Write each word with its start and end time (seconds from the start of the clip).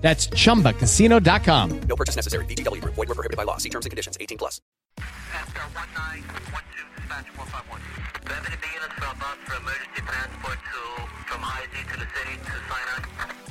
That's 0.00 0.28
chumbacasino.com. 0.28 1.80
No 1.82 1.96
purchase 1.96 2.16
necessary. 2.16 2.44
VGW 2.46 2.80
Group. 2.80 2.94
Void 2.94 3.08
were 3.08 3.14
prohibited 3.14 3.36
by 3.36 3.42
law. 3.44 3.58
See 3.58 3.68
terms 3.68 3.84
and 3.84 3.90
conditions. 3.90 4.16
18 4.18 4.38
plus. 4.38 4.60
Pascal 4.96 5.68
1912 5.76 6.64
dispatch 6.96 7.28
451. 7.36 7.80
Do 8.24 8.28
you 8.28 8.34
have 8.34 8.46
any 8.48 8.56
units 8.72 8.96
from 8.96 9.20
us 9.20 9.38
for 9.44 9.56
emergency 9.60 10.00
transport 10.00 10.58
to 10.72 10.80
from 11.28 11.40
IZ 11.44 11.74
to 11.92 11.96
the 12.00 12.08
city 12.16 12.34
to 12.40 12.52
Sinai? 12.68 13.00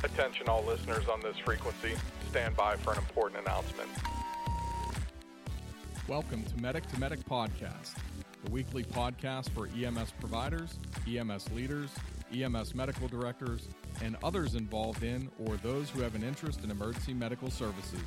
Attention 0.03 0.49
all 0.49 0.63
listeners 0.65 1.07
on 1.07 1.21
this 1.21 1.38
frequency. 1.38 1.93
Stand 2.29 2.55
by 2.55 2.75
for 2.77 2.93
an 2.93 2.97
important 2.97 3.41
announcement. 3.45 3.89
Welcome 6.07 6.43
to 6.43 6.57
Medic 6.61 6.88
to 6.88 6.99
Medic 6.99 7.19
Podcast, 7.29 7.93
the 8.43 8.52
weekly 8.52 8.83
podcast 8.83 9.49
for 9.52 9.69
EMS 9.77 10.13
providers, 10.19 10.79
EMS 11.07 11.52
leaders, 11.52 11.91
EMS 12.33 12.73
medical 12.73 13.07
directors, 13.07 13.67
and 14.02 14.16
others 14.23 14.55
involved 14.55 15.03
in 15.03 15.30
or 15.45 15.58
those 15.58 15.89
who 15.89 16.02
have 16.02 16.16
an 16.16 16.23
interest 16.23 16.63
in 16.63 16.71
emergency 16.71 17.13
medical 17.13 17.49
services. 17.49 17.99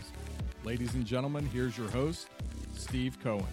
Ladies 0.64 0.94
and 0.94 1.04
gentlemen, 1.04 1.44
here's 1.46 1.76
your 1.76 1.88
host, 1.88 2.28
Steve 2.76 3.18
Cohen. 3.22 3.44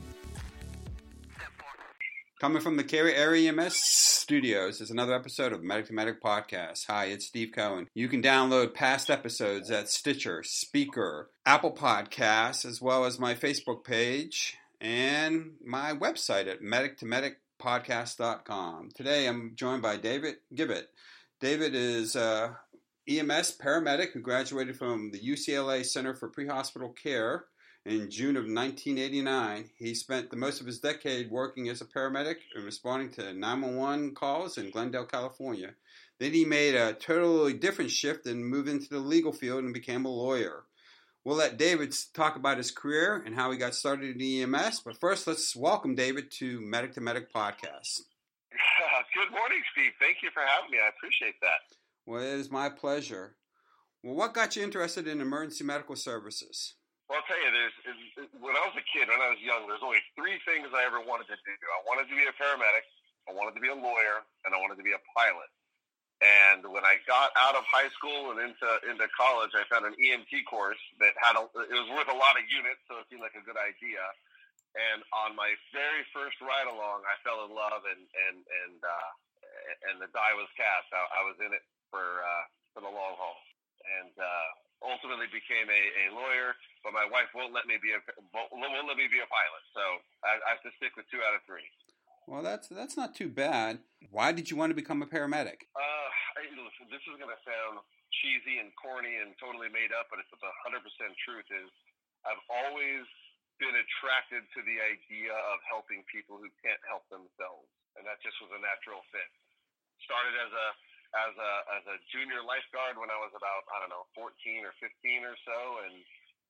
Coming 2.40 2.62
from 2.62 2.78
the 2.78 2.86
Cary 2.86 3.14
Area 3.16 3.50
EMS 3.50 3.76
studios 3.76 4.80
is 4.80 4.92
another 4.92 5.14
episode 5.14 5.52
of 5.52 5.62
Medic 5.64 5.88
to 5.88 5.94
Medic 5.94 6.22
Podcast. 6.22 6.86
Hi, 6.88 7.06
it's 7.06 7.26
Steve 7.26 7.52
Cohen. 7.54 7.88
You 7.94 8.08
can 8.08 8.22
download 8.22 8.74
past 8.74 9.10
episodes 9.10 9.70
at 9.72 9.90
Stitcher, 9.90 10.44
Spreaker, 10.44 11.26
Apple 11.46 11.74
Podcasts, 11.74 12.64
as 12.64 12.82
well 12.82 13.04
as 13.04 13.20
my 13.20 13.34
Facebook 13.34 13.84
page 13.84 14.56
and 14.80 15.56
my 15.66 15.92
website 15.94 16.48
at 16.48 16.62
medictomedicpodcast.com. 16.62 18.90
Today 18.96 19.28
I'm 19.28 19.52
joined 19.56 19.82
by 19.82 19.98
David 19.98 20.36
Givot. 20.54 20.88
David 21.40 21.74
is 21.74 22.18
uh, 22.18 22.50
EMS 23.08 23.58
paramedic 23.64 24.12
who 24.12 24.20
graduated 24.20 24.76
from 24.76 25.10
the 25.12 25.20
UCLA 25.20 25.86
Center 25.86 26.14
for 26.14 26.28
Pre-Hospital 26.28 26.90
Care 26.90 27.46
in 27.86 28.12
June 28.12 28.36
of 28.36 28.44
1989. 28.44 29.70
He 29.78 29.96
spent 29.96 30.30
the 30.30 30.36
most 30.36 30.60
of 30.60 30.68
his 30.68 30.80
decade 30.80 31.32
working 31.32 31.70
as 31.70 31.80
a 31.80 31.86
paramedic 31.86 32.36
and 32.54 32.66
responding 32.66 33.10
to 33.12 33.34
911 33.34 34.16
calls 34.16 34.58
in 34.58 34.70
Glendale, 34.70 35.06
California. 35.06 35.76
Then 36.20 36.34
he 36.34 36.44
made 36.44 36.76
a 36.76 36.92
totally 36.92 37.54
different 37.54 37.92
shift 37.92 38.26
and 38.26 38.46
moved 38.46 38.68
into 38.68 38.90
the 38.90 39.00
legal 39.00 39.32
field 39.32 39.64
and 39.64 39.74
became 39.74 40.04
a 40.04 40.10
lawyer. 40.10 40.66
We'll 41.24 41.38
let 41.38 41.58
David 41.58 41.96
talk 42.14 42.36
about 42.36 42.58
his 42.58 42.72
career 42.72 43.24
and 43.26 43.34
how 43.34 43.50
he 43.50 43.58
got 43.58 43.76
started 43.76 44.22
in 44.22 44.54
EMS, 44.54 44.82
but 44.82 45.00
first 45.00 45.26
let's 45.26 45.56
welcome 45.56 45.96
David 45.96 46.32
to 46.32 46.60
Medic 46.60 46.96
to 46.96 47.02
Medic 47.02 47.34
Podcast. 47.34 48.02
Good 49.18 49.32
morning, 49.32 49.62
Steve. 49.74 49.94
Thank 50.00 50.22
you 50.22 50.30
for 50.34 50.42
having 50.42 50.72
me. 50.72 50.80
I 50.82 50.90
appreciate 50.90 51.38
that. 51.42 51.62
Well, 52.06 52.22
it 52.22 52.40
is 52.42 52.50
my 52.50 52.70
pleasure. 52.70 53.38
Well, 54.02 54.16
what 54.16 54.34
got 54.34 54.56
you 54.56 54.64
interested 54.64 55.08
in 55.08 55.22
emergency 55.22 55.64
medical 55.64 55.96
services? 55.96 56.76
Well, 57.10 57.20
I'll 57.20 57.28
tell 57.28 57.42
you, 57.42 57.50
there's 57.50 57.76
when 58.38 58.54
I 58.54 58.64
was 58.70 58.78
a 58.78 58.86
kid, 58.86 59.10
when 59.10 59.18
I 59.18 59.34
was 59.34 59.42
young, 59.42 59.66
there's 59.66 59.84
only 59.84 60.02
three 60.14 60.38
things 60.46 60.70
I 60.72 60.86
ever 60.86 61.02
wanted 61.02 61.26
to 61.34 61.38
do. 61.42 61.54
I 61.58 61.82
wanted 61.90 62.06
to 62.06 62.16
be 62.16 62.26
a 62.26 62.34
paramedic, 62.38 62.86
I 63.26 63.34
wanted 63.34 63.58
to 63.58 63.62
be 63.62 63.74
a 63.74 63.78
lawyer, 63.78 64.22
and 64.46 64.54
I 64.54 64.62
wanted 64.62 64.78
to 64.78 64.86
be 64.86 64.94
a 64.94 65.02
pilot. 65.18 65.50
And 66.22 66.68
when 66.70 66.84
I 66.84 67.00
got 67.08 67.32
out 67.40 67.56
of 67.56 67.64
high 67.66 67.90
school 67.96 68.30
and 68.30 68.38
into 68.38 68.70
into 68.86 69.10
college, 69.16 69.58
I 69.58 69.66
found 69.74 69.90
an 69.90 69.98
EMT 69.98 70.46
course 70.46 70.80
that 71.02 71.18
had 71.18 71.34
a, 71.34 71.50
it 71.66 71.76
was 71.76 71.90
worth 71.98 72.14
a 72.14 72.18
lot 72.18 72.38
of 72.38 72.46
units, 72.46 72.84
so 72.86 73.02
it 73.02 73.10
seemed 73.10 73.26
like 73.26 73.36
a 73.40 73.44
good 73.44 73.58
idea. 73.58 74.04
And 74.78 75.02
on 75.26 75.34
my 75.34 75.58
very 75.74 76.06
first 76.14 76.38
ride 76.46 76.70
along, 76.70 77.02
I 77.10 77.18
fell 77.26 77.42
in 77.46 77.52
love, 77.52 77.82
and 77.90 78.04
and 78.06 78.38
and 78.38 78.78
uh, 78.86 79.10
and 79.90 79.96
the 79.98 80.10
die 80.14 80.36
was 80.38 80.46
cast. 80.54 80.90
I, 80.94 81.02
I 81.02 81.22
was 81.26 81.38
in 81.42 81.50
it 81.50 81.66
for 81.90 82.22
uh, 82.22 82.44
for 82.78 82.82
the 82.86 82.92
long 82.92 83.18
haul, 83.18 83.40
and 83.82 84.14
uh, 84.14 84.50
ultimately 84.86 85.28
became 85.34 85.68
a, 85.68 85.84
a 86.06 86.16
lawyer. 86.16 86.54
But 86.86 86.94
my 86.96 87.04
wife 87.10 87.34
won't 87.36 87.52
let 87.52 87.66
me 87.66 87.82
be 87.82 87.98
a 87.98 88.00
won't 88.32 88.88
let 88.88 88.98
me 88.98 89.10
be 89.10 89.20
a 89.20 89.28
pilot, 89.28 89.64
so 89.74 89.84
I, 90.22 90.38
I 90.38 90.50
have 90.54 90.64
to 90.64 90.72
stick 90.78 90.94
with 90.94 91.10
two 91.10 91.20
out 91.26 91.34
of 91.34 91.42
three. 91.50 91.66
Well, 92.30 92.46
that's 92.46 92.70
that's 92.70 92.94
not 92.94 93.18
too 93.18 93.28
bad. 93.28 93.82
Why 94.14 94.32
did 94.32 94.54
you 94.54 94.56
want 94.56 94.70
to 94.70 94.78
become 94.78 95.02
a 95.02 95.10
paramedic? 95.10 95.66
Uh, 95.74 96.08
I, 96.38 96.46
listen, 96.46 96.88
this 96.94 97.02
is 97.10 97.18
going 97.18 97.34
to 97.34 97.42
sound 97.42 97.82
cheesy 98.22 98.62
and 98.62 98.70
corny 98.78 99.18
and 99.18 99.34
totally 99.42 99.68
made 99.74 99.90
up, 99.98 100.08
but 100.14 100.22
it's 100.22 100.30
a 100.32 100.54
hundred 100.62 100.86
percent 100.86 101.18
truth. 101.26 101.50
Is 101.50 101.68
I've 102.24 102.40
always 102.48 103.10
been 103.60 103.76
attracted 103.76 104.48
to 104.56 104.60
the 104.64 104.80
idea 104.80 105.36
of 105.36 105.60
helping 105.68 106.02
people 106.08 106.40
who 106.40 106.48
can't 106.64 106.80
help 106.88 107.04
themselves, 107.12 107.68
and 108.00 108.08
that 108.08 108.18
just 108.24 108.40
was 108.40 108.50
a 108.56 108.62
natural 108.64 109.04
fit. 109.12 109.30
Started 110.08 110.34
as 110.40 110.52
a 110.52 110.68
as 111.10 111.34
a 111.36 111.52
as 111.76 111.84
a 111.92 111.98
junior 112.16 112.40
lifeguard 112.42 112.96
when 112.96 113.12
I 113.12 113.20
was 113.20 113.36
about 113.36 113.68
I 113.76 113.84
don't 113.84 113.92
know 113.92 114.08
14 114.16 114.32
or 114.64 114.74
15 114.80 115.28
or 115.28 115.36
so, 115.44 115.60
and 115.86 115.94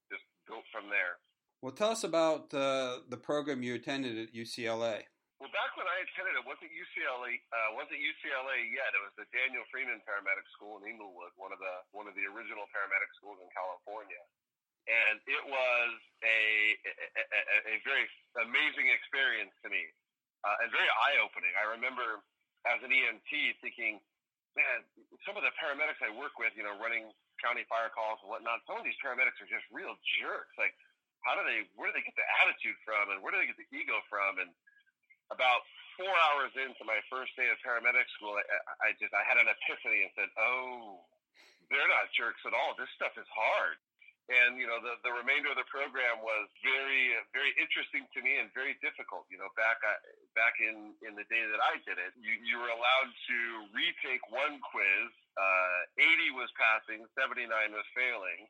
just 0.08 0.24
built 0.46 0.64
from 0.70 0.86
there. 0.88 1.18
Well, 1.60 1.74
tell 1.74 1.92
us 1.92 2.06
about 2.06 2.54
uh, 2.56 3.04
the 3.10 3.20
program 3.20 3.60
you 3.60 3.76
attended 3.76 4.16
at 4.16 4.32
UCLA. 4.32 5.04
Well, 5.36 5.52
back 5.52 5.72
when 5.76 5.88
I 5.88 6.04
attended, 6.04 6.36
it 6.36 6.44
wasn't 6.44 6.72
UCLA. 6.72 7.36
Uh, 7.52 7.76
wasn't 7.76 8.00
UCLA 8.00 8.58
yet. 8.72 8.92
It 8.96 9.02
was 9.04 9.12
the 9.16 9.28
Daniel 9.32 9.64
Freeman 9.68 10.00
Paramedic 10.04 10.46
School 10.56 10.80
in 10.80 10.88
Inglewood, 10.88 11.32
one 11.36 11.52
of 11.52 11.60
the 11.60 11.74
one 11.90 12.06
of 12.06 12.14
the 12.14 12.24
original 12.30 12.70
paramedic 12.70 13.10
schools 13.18 13.42
in 13.42 13.50
California 13.50 14.22
and 14.90 15.22
it 15.22 15.44
was 15.46 15.92
a, 16.26 16.40
a, 17.14 17.58
a 17.70 17.76
very 17.86 18.06
amazing 18.42 18.90
experience 18.90 19.54
to 19.62 19.70
me 19.70 19.86
uh, 20.42 20.62
and 20.62 20.68
very 20.74 20.90
eye 21.06 21.16
opening. 21.22 21.54
I 21.54 21.70
remember 21.70 22.26
as 22.66 22.82
an 22.82 22.90
EMT 22.90 23.30
thinking, 23.62 24.02
man, 24.58 24.82
some 25.22 25.38
of 25.38 25.46
the 25.46 25.54
paramedics 25.56 26.02
I 26.02 26.10
work 26.10 26.36
with, 26.36 26.52
you 26.58 26.66
know, 26.66 26.74
running 26.82 27.08
county 27.38 27.64
fire 27.70 27.88
calls 27.88 28.20
and 28.20 28.28
whatnot, 28.28 28.66
some 28.66 28.76
of 28.76 28.84
these 28.84 28.98
paramedics 29.00 29.38
are 29.40 29.48
just 29.48 29.64
real 29.70 29.94
jerks. 30.20 30.52
Like, 30.58 30.74
how 31.24 31.38
do 31.38 31.46
they, 31.46 31.68
where 31.78 31.88
do 31.88 31.94
they 31.94 32.04
get 32.04 32.16
the 32.18 32.28
attitude 32.44 32.76
from 32.82 33.14
and 33.14 33.22
where 33.22 33.30
do 33.32 33.38
they 33.40 33.48
get 33.48 33.56
the 33.56 33.70
ego 33.72 34.02
from? 34.10 34.42
And 34.42 34.50
about 35.30 35.62
four 35.94 36.10
hours 36.10 36.52
into 36.58 36.82
my 36.82 36.98
first 37.06 37.32
day 37.38 37.46
of 37.48 37.60
paramedic 37.62 38.08
school, 38.18 38.34
I, 38.34 38.44
I 38.82 38.88
just, 38.98 39.14
I 39.14 39.22
had 39.22 39.38
an 39.38 39.46
epiphany 39.48 40.04
and 40.04 40.12
said, 40.18 40.28
oh, 40.36 41.04
they're 41.70 41.88
not 41.88 42.10
jerks 42.18 42.42
at 42.42 42.56
all. 42.56 42.74
This 42.74 42.90
stuff 42.98 43.14
is 43.14 43.28
hard 43.30 43.78
and 44.30 44.54
you 44.62 44.66
know 44.70 44.78
the 44.78 44.94
the 45.02 45.10
remainder 45.10 45.50
of 45.50 45.58
the 45.58 45.66
program 45.66 46.22
was 46.22 46.46
very 46.62 47.18
very 47.34 47.50
interesting 47.58 48.06
to 48.14 48.22
me 48.22 48.38
and 48.38 48.46
very 48.54 48.78
difficult 48.78 49.26
you 49.26 49.34
know 49.34 49.50
back 49.58 49.82
uh, 49.82 49.98
back 50.38 50.54
in 50.62 50.94
in 51.02 51.18
the 51.18 51.26
day 51.26 51.42
that 51.50 51.58
I 51.58 51.82
did 51.82 51.98
it. 51.98 52.14
You 52.14 52.38
you 52.38 52.56
were 52.62 52.70
allowed 52.70 53.10
to 53.10 53.38
retake 53.74 54.22
one 54.30 54.62
quiz 54.62 55.10
uh 55.34 55.98
80 55.98 56.38
was 56.38 56.50
passing 56.54 57.02
79 57.18 57.50
was 57.74 57.86
failing 57.90 58.46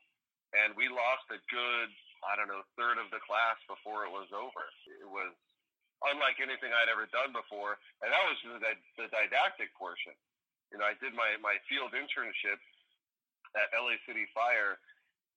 and 0.53 0.77
we 0.77 0.85
lost 0.85 1.25
a 1.33 1.41
good 1.49 1.89
I 2.21 2.37
don't 2.37 2.49
know 2.49 2.61
third 2.77 3.01
of 3.01 3.09
the 3.09 3.21
class 3.25 3.57
before 3.65 4.05
it 4.05 4.13
was 4.13 4.29
over. 4.29 4.63
It 4.85 5.09
was 5.09 5.33
unlike 6.13 6.37
anything 6.41 6.69
I'd 6.69 6.93
ever 6.93 7.09
done 7.09 7.33
before 7.33 7.81
and 8.05 8.13
that 8.13 8.23
was 8.29 8.37
the, 8.45 8.73
the 9.01 9.09
didactic 9.09 9.73
portion. 9.73 10.13
You 10.69 10.77
know 10.77 10.85
I 10.85 10.93
did 11.01 11.17
my 11.17 11.41
my 11.41 11.57
field 11.65 11.97
internship 11.97 12.61
at 13.57 13.73
LA 13.73 13.97
City 14.05 14.29
Fire 14.31 14.77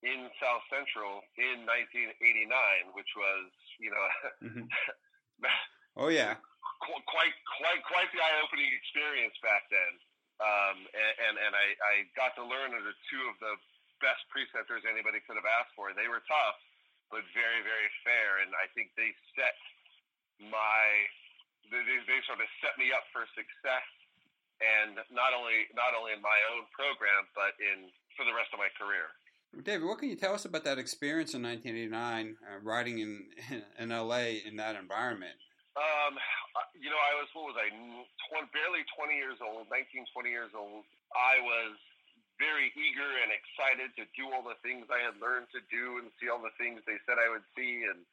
in 0.03 0.27
South 0.41 0.63
Central 0.67 1.23
in 1.39 1.63
1989, 1.63 2.95
which 2.97 3.09
was, 3.15 3.47
you 3.79 3.91
know, 3.91 4.05
mm-hmm. 4.43 4.67
oh 6.01 6.11
yeah, 6.11 6.35
quite 6.83 7.35
quite 7.57 7.81
quite 7.87 8.09
the 8.11 8.21
eye-opening 8.21 8.71
experience 8.75 9.35
back 9.39 9.67
then. 9.71 9.93
Um, 10.35 10.77
and, 10.91 11.13
and 11.31 11.35
and 11.39 11.53
I 11.55 11.67
I 11.79 11.93
got 12.19 12.35
to 12.35 12.43
learn 12.43 12.75
under 12.75 12.91
two 13.07 13.23
of 13.31 13.35
the 13.39 13.55
best 14.03 14.19
preceptors 14.27 14.83
anybody 14.83 15.23
could 15.23 15.39
have 15.39 15.47
asked 15.47 15.71
for. 15.79 15.95
They 15.95 16.11
were 16.11 16.23
tough, 16.27 16.59
but 17.07 17.23
very 17.31 17.63
very 17.63 17.89
fair, 18.03 18.43
and 18.43 18.51
I 18.59 18.67
think 18.75 18.91
they 18.99 19.15
set 19.39 19.55
my 20.51 20.83
they, 21.71 21.81
they 21.81 22.19
sort 22.27 22.43
of 22.43 22.49
set 22.59 22.75
me 22.75 22.91
up 22.91 23.07
for 23.15 23.23
success 23.33 23.87
and 24.63 24.99
not 25.11 25.35
only 25.35 25.67
not 25.75 25.91
only 25.95 26.15
in 26.15 26.23
my 26.23 26.39
own 26.55 26.67
program 26.71 27.27
but 27.35 27.55
in 27.59 27.91
for 28.15 28.23
the 28.23 28.35
rest 28.35 28.51
of 28.55 28.59
my 28.59 28.71
career. 28.79 29.11
David, 29.63 29.87
what 29.87 29.99
can 29.99 30.09
you 30.09 30.19
tell 30.19 30.33
us 30.35 30.43
about 30.43 30.63
that 30.67 30.77
experience 30.77 31.31
in 31.31 31.43
1989, 31.43 32.35
uh, 32.43 32.59
riding 32.59 32.99
in 32.99 33.31
in 33.79 33.89
LA 33.89 34.43
in 34.43 34.59
that 34.59 34.75
environment? 34.75 35.35
Um, 35.75 36.15
you 36.75 36.91
know, 36.91 36.99
I 36.99 37.13
was 37.19 37.27
what 37.31 37.55
was 37.55 37.57
I? 37.59 37.71
20, 37.71 38.51
barely 38.51 38.83
20 38.95 39.15
years 39.15 39.39
old, 39.39 39.67
19, 39.71 40.07
20 40.11 40.27
years 40.27 40.51
old. 40.55 40.83
I 41.15 41.39
was 41.39 41.75
very 42.35 42.71
eager 42.75 43.07
and 43.23 43.31
excited 43.31 43.95
to 43.95 44.03
do 44.15 44.27
all 44.35 44.43
the 44.43 44.59
things 44.59 44.91
I 44.91 44.99
had 44.99 45.15
learned 45.23 45.47
to 45.55 45.63
do 45.71 46.03
and 46.03 46.11
see 46.19 46.27
all 46.27 46.43
the 46.43 46.51
things 46.59 46.83
they 46.83 46.99
said 47.07 47.15
I 47.15 47.31
would 47.31 47.47
see. 47.55 47.87
And 47.87 48.03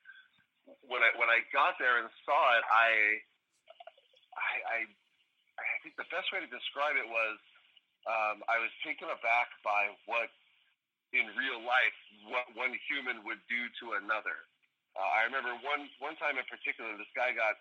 when 0.87 1.03
I 1.03 1.11
when 1.19 1.27
I 1.27 1.43
got 1.51 1.75
there 1.83 1.99
and 1.99 2.07
saw 2.23 2.43
it, 2.59 2.65
I 2.71 2.91
I 4.39 4.53
I, 4.63 4.79
I 5.59 5.75
think 5.83 5.99
the 5.99 6.07
best 6.11 6.31
way 6.31 6.39
to 6.39 6.51
describe 6.51 6.95
it 6.95 7.07
was 7.07 7.39
um, 8.07 8.43
I 8.51 8.59
was 8.59 8.71
taken 8.83 9.07
aback 9.11 9.55
by 9.63 9.95
what 10.11 10.31
in 11.13 11.29
real 11.37 11.61
life 11.61 11.97
what 12.29 12.49
one 12.57 12.73
human 12.89 13.21
would 13.25 13.41
do 13.49 13.69
to 13.85 14.01
another. 14.01 14.49
Uh, 14.97 15.05
I 15.05 15.25
remember 15.25 15.57
one 15.65 15.89
one 16.01 16.17
time 16.21 16.37
in 16.37 16.45
particular, 16.49 16.93
this 17.01 17.09
guy 17.17 17.33
got 17.33 17.57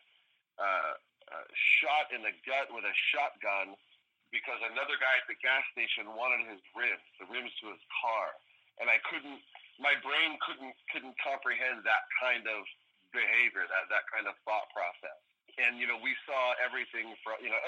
uh, 0.60 0.94
uh, 1.32 1.46
shot 1.80 2.12
in 2.12 2.24
the 2.24 2.36
gut 2.44 2.72
with 2.76 2.84
a 2.84 2.96
shotgun 3.12 3.76
because 4.32 4.60
another 4.64 4.96
guy 5.00 5.16
at 5.20 5.28
the 5.28 5.40
gas 5.40 5.64
station 5.76 6.08
wanted 6.16 6.48
his 6.48 6.60
rims, 6.76 7.04
the 7.20 7.28
rims 7.28 7.52
to 7.64 7.72
his 7.72 7.84
car, 8.04 8.36
and 8.80 8.88
I 8.92 9.00
couldn't. 9.08 9.40
My 9.80 9.96
brain 10.04 10.36
couldn't 10.44 10.76
couldn't 10.92 11.16
comprehend 11.20 11.84
that 11.88 12.04
kind 12.20 12.48
of 12.48 12.68
behavior, 13.16 13.68
that 13.68 13.88
that 13.92 14.08
kind 14.12 14.28
of 14.28 14.36
thought 14.44 14.68
process. 14.76 15.20
And 15.60 15.80
you 15.80 15.88
know, 15.88 16.00
we 16.00 16.16
saw 16.28 16.56
everything 16.60 17.16
from 17.24 17.40
you 17.44 17.52
know 17.52 17.60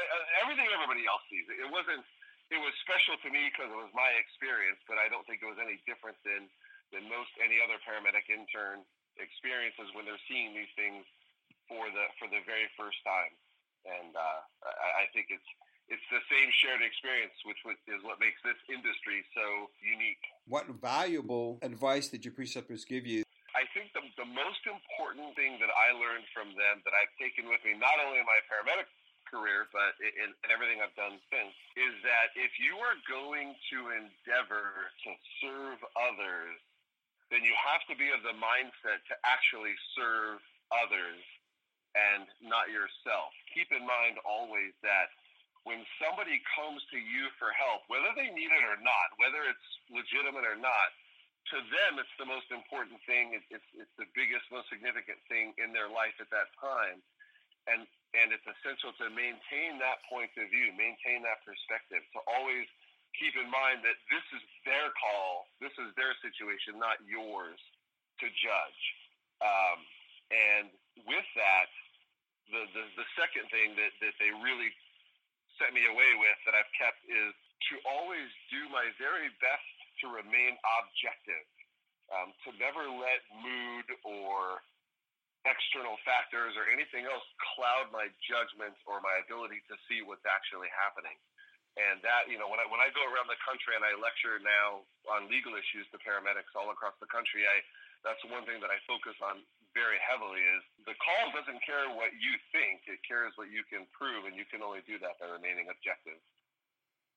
everything 0.43 0.67
everybody 0.71 1.07
else 1.07 1.23
sees. 1.31 1.47
It 1.47 1.71
wasn't. 1.71 2.03
It 2.53 2.61
was 2.61 2.77
special 2.85 3.17
to 3.25 3.29
me 3.33 3.49
because 3.49 3.73
it 3.73 3.79
was 3.81 3.89
my 3.97 4.13
experience, 4.21 4.77
but 4.85 5.01
I 5.01 5.09
don't 5.09 5.25
think 5.25 5.41
it 5.41 5.49
was 5.49 5.57
any 5.57 5.81
different 5.89 6.21
than 6.21 6.45
than 6.93 7.09
most 7.09 7.33
any 7.41 7.57
other 7.57 7.81
paramedic 7.81 8.29
intern 8.29 8.85
experiences 9.17 9.89
when 9.97 10.05
they're 10.05 10.21
seeing 10.29 10.53
these 10.53 10.69
things 10.77 11.01
for 11.65 11.89
the 11.89 12.05
for 12.21 12.29
the 12.29 12.45
very 12.45 12.69
first 12.77 13.01
time. 13.01 13.33
And 13.89 14.13
uh, 14.13 14.69
I, 14.69 15.09
I 15.09 15.13
think 15.17 15.33
it's 15.33 15.49
it's 15.89 16.05
the 16.13 16.21
same 16.29 16.49
shared 16.61 16.85
experience, 16.85 17.33
which 17.41 17.57
is 17.89 18.05
what 18.05 18.21
makes 18.21 18.37
this 18.45 18.57
industry 18.69 19.25
so 19.33 19.73
unique. 19.81 20.21
What 20.45 20.69
valuable 20.77 21.57
advice 21.65 22.13
did 22.13 22.21
your 22.21 22.37
preceptors 22.37 22.85
give 22.85 23.09
you? 23.09 23.25
I 23.57 23.65
think 23.73 23.93
the, 23.97 24.01
the 24.17 24.29
most 24.29 24.61
important 24.65 25.33
thing 25.33 25.57
that 25.57 25.69
I 25.73 25.93
learned 25.93 26.25
from 26.33 26.53
them 26.53 26.85
that 26.85 26.93
I've 26.93 27.13
taken 27.17 27.49
with 27.49 27.61
me, 27.65 27.77
not 27.77 27.97
only 28.01 28.21
in 28.21 28.25
my 28.29 28.41
paramedic 28.45 28.89
career, 29.33 29.65
but 29.73 29.97
in, 29.97 30.29
in 30.29 30.49
everything 30.53 30.77
I've 30.77 30.93
done 30.93 31.17
since, 31.33 31.57
is 31.73 31.97
that 32.05 32.29
if 32.37 32.53
you 32.61 32.77
are 32.77 32.93
going 33.09 33.57
to 33.73 33.77
endeavor 33.97 34.93
to 34.93 35.09
serve 35.41 35.81
others, 35.97 36.53
then 37.33 37.41
you 37.41 37.57
have 37.57 37.81
to 37.89 37.97
be 37.97 38.13
of 38.13 38.21
the 38.21 38.37
mindset 38.37 39.01
to 39.09 39.17
actually 39.25 39.73
serve 39.97 40.37
others 40.69 41.17
and 41.97 42.29
not 42.45 42.69
yourself. 42.69 43.33
Keep 43.57 43.73
in 43.73 43.81
mind 43.81 44.21
always 44.21 44.77
that 44.85 45.09
when 45.65 45.81
somebody 45.97 46.37
comes 46.53 46.83
to 46.91 46.99
you 46.99 47.31
for 47.41 47.49
help, 47.55 47.87
whether 47.89 48.11
they 48.13 48.29
need 48.29 48.51
it 48.53 48.65
or 48.67 48.77
not, 48.83 49.07
whether 49.17 49.41
it's 49.49 49.67
legitimate 49.89 50.45
or 50.45 50.59
not, 50.59 50.89
to 51.51 51.57
them 51.71 51.99
it's 51.99 52.15
the 52.19 52.27
most 52.27 52.47
important 52.51 52.99
thing. 53.07 53.35
It's, 53.35 53.47
it's, 53.51 53.69
it's 53.75 53.95
the 53.99 54.07
biggest, 54.15 54.47
most 54.51 54.67
significant 54.71 55.19
thing 55.27 55.55
in 55.59 55.71
their 55.71 55.87
life 55.87 56.15
at 56.19 56.31
that 56.31 56.51
time, 56.59 56.99
and 57.67 57.87
and 58.13 58.29
it's 58.29 58.45
essential 58.45 58.93
to 59.01 59.09
maintain 59.09 59.81
that 59.81 59.97
point 60.05 60.29
of 60.37 60.45
view, 60.53 60.69
maintain 60.77 61.25
that 61.25 61.41
perspective, 61.41 62.05
to 62.13 62.19
always 62.29 62.69
keep 63.17 63.33
in 63.33 63.49
mind 63.49 63.81
that 63.81 63.97
this 64.09 64.21
is 64.37 64.43
their 64.69 64.93
call, 65.01 65.49
this 65.57 65.73
is 65.81 65.89
their 65.97 66.13
situation, 66.21 66.77
not 66.77 67.01
yours 67.09 67.57
to 68.21 68.29
judge. 68.29 68.81
Um, 69.41 69.79
and 70.29 70.65
with 71.09 71.25
that, 71.33 71.69
the, 72.53 72.69
the, 72.77 72.85
the 73.01 73.07
second 73.17 73.49
thing 73.49 73.73
that, 73.81 73.93
that 74.05 74.13
they 74.21 74.29
really 74.29 74.69
set 75.57 75.73
me 75.73 75.81
away 75.89 76.11
with 76.21 76.37
that 76.45 76.53
I've 76.53 76.69
kept 76.77 77.01
is 77.09 77.33
to 77.71 77.81
always 77.89 78.29
do 78.53 78.69
my 78.69 78.93
very 79.01 79.33
best 79.41 79.73
to 80.05 80.13
remain 80.13 80.53
objective, 80.81 81.47
um, 82.13 82.29
to 82.45 82.49
never 82.61 82.85
let 82.85 83.25
mood 83.41 83.87
or 84.05 84.61
external 85.43 85.99
factors 86.07 86.55
or 86.55 86.71
anything 86.71 87.03
else 87.03 87.23
cloud 87.55 87.91
my 87.91 88.07
judgment 88.23 88.75
or 88.87 89.03
my 89.03 89.19
ability 89.23 89.59
to 89.67 89.75
see 89.87 89.99
what's 89.99 90.23
actually 90.23 90.71
happening. 90.71 91.15
And 91.73 91.99
that, 92.05 92.29
you 92.29 92.37
know, 92.37 92.45
when 92.45 92.61
I 92.61 92.69
when 92.69 92.77
I 92.77 92.93
go 92.93 93.01
around 93.01 93.25
the 93.25 93.39
country 93.41 93.73
and 93.73 93.81
I 93.81 93.97
lecture 93.97 94.37
now 94.45 94.85
on 95.09 95.25
legal 95.25 95.57
issues 95.57 95.89
to 95.89 95.97
paramedics 96.05 96.53
all 96.53 96.69
across 96.69 96.93
the 97.01 97.09
country, 97.09 97.49
I 97.49 97.65
that's 98.05 98.21
one 98.29 98.45
thing 98.45 98.61
that 98.61 98.69
I 98.69 98.77
focus 98.85 99.17
on 99.25 99.41
very 99.73 99.97
heavily 100.05 100.43
is 100.53 100.61
the 100.85 100.93
call 101.01 101.33
doesn't 101.33 101.57
care 101.65 101.89
what 101.97 102.13
you 102.13 102.37
think, 102.53 102.85
it 102.85 103.01
cares 103.01 103.33
what 103.41 103.49
you 103.49 103.65
can 103.65 103.89
prove, 103.89 104.29
and 104.29 104.37
you 104.37 104.45
can 104.45 104.61
only 104.61 104.85
do 104.85 105.01
that 105.01 105.17
by 105.17 105.25
remaining 105.25 105.65
objective. 105.73 106.21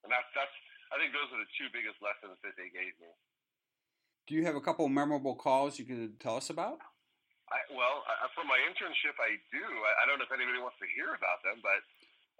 And 0.03 0.09
that's 0.09 0.29
that's 0.33 0.57
I 0.89 0.97
think 0.97 1.13
those 1.13 1.29
are 1.37 1.41
the 1.43 1.53
two 1.61 1.69
biggest 1.69 2.01
lessons 2.01 2.41
that 2.41 2.57
they 2.57 2.73
gave 2.73 2.97
me. 2.97 3.13
Do 4.25 4.35
you 4.35 4.49
have 4.49 4.57
a 4.57 4.65
couple 4.65 4.89
memorable 4.89 5.37
calls 5.37 5.77
you 5.79 5.85
can 5.85 6.17
tell 6.17 6.41
us 6.41 6.49
about? 6.49 6.81
I, 7.51 7.63
well, 7.71 8.03
I, 8.11 8.27
from 8.35 8.51
my 8.51 8.59
internship, 8.67 9.15
I 9.23 9.39
do. 9.55 9.63
I, 9.63 9.93
I 10.03 10.11
don't 10.11 10.19
know 10.19 10.27
if 10.27 10.35
anybody 10.35 10.59
wants 10.59 10.79
to 10.83 10.89
hear 10.99 11.15
about 11.15 11.43
them, 11.47 11.63
but 11.63 11.81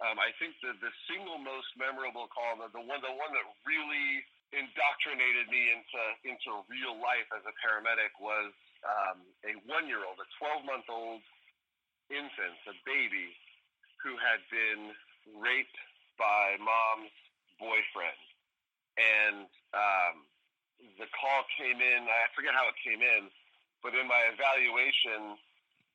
um, 0.03 0.19
I 0.19 0.35
think 0.37 0.53
the 0.59 0.75
the 0.83 0.91
single 1.09 1.39
most 1.39 1.71
memorable 1.79 2.27
call, 2.29 2.59
the, 2.59 2.69
the 2.75 2.83
one 2.83 2.99
the 2.99 3.15
one 3.15 3.31
that 3.31 3.47
really 3.63 4.21
indoctrinated 4.51 5.47
me 5.47 5.71
into 5.73 6.01
into 6.27 6.49
real 6.67 6.99
life 6.99 7.27
as 7.33 7.43
a 7.47 7.53
paramedic 7.63 8.13
was 8.19 8.51
um, 8.83 9.17
a 9.47 9.55
one 9.65 9.87
year 9.87 10.03
old, 10.03 10.19
a 10.19 10.27
twelve 10.37 10.67
month 10.67 10.85
old 10.91 11.23
infant, 12.11 12.59
a 12.67 12.75
baby, 12.83 13.31
who 14.03 14.15
had 14.19 14.43
been 14.51 14.91
raped 15.39 15.75
by 16.19 16.59
mom's 16.59 17.15
boyfriend, 17.57 18.21
and 18.99 19.47
um, 19.71 20.15
the 20.99 21.07
call 21.15 21.41
came 21.55 21.79
in. 21.79 22.05
I 22.05 22.27
forget 22.35 22.53
how 22.53 22.67
it 22.69 22.77
came 22.83 23.01
in, 23.01 23.31
but 23.87 23.95
in 23.95 24.03
my 24.03 24.19
evaluation, 24.35 25.39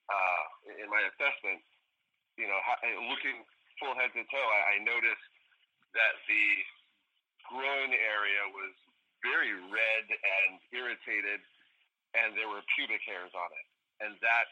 uh, 0.09 0.45
in 0.81 0.89
my 0.89 1.05
assessment, 1.13 1.61
you 2.41 2.49
know, 2.49 2.57
looking 3.13 3.45
full 3.77 3.93
head 3.93 4.09
to 4.17 4.25
toe, 4.33 4.49
I, 4.49 4.81
I 4.81 4.87
noticed 4.89 5.29
that 5.93 6.17
the 6.25 6.47
groin 7.53 7.93
area 7.93 8.49
was 8.57 8.73
very 9.21 9.53
red 9.69 10.05
and 10.09 10.57
irritated, 10.73 11.45
and 12.17 12.33
there 12.33 12.49
were 12.49 12.65
pubic 12.73 13.05
hairs 13.05 13.37
on 13.37 13.51
it. 13.53 13.67
And 14.01 14.17
that, 14.25 14.49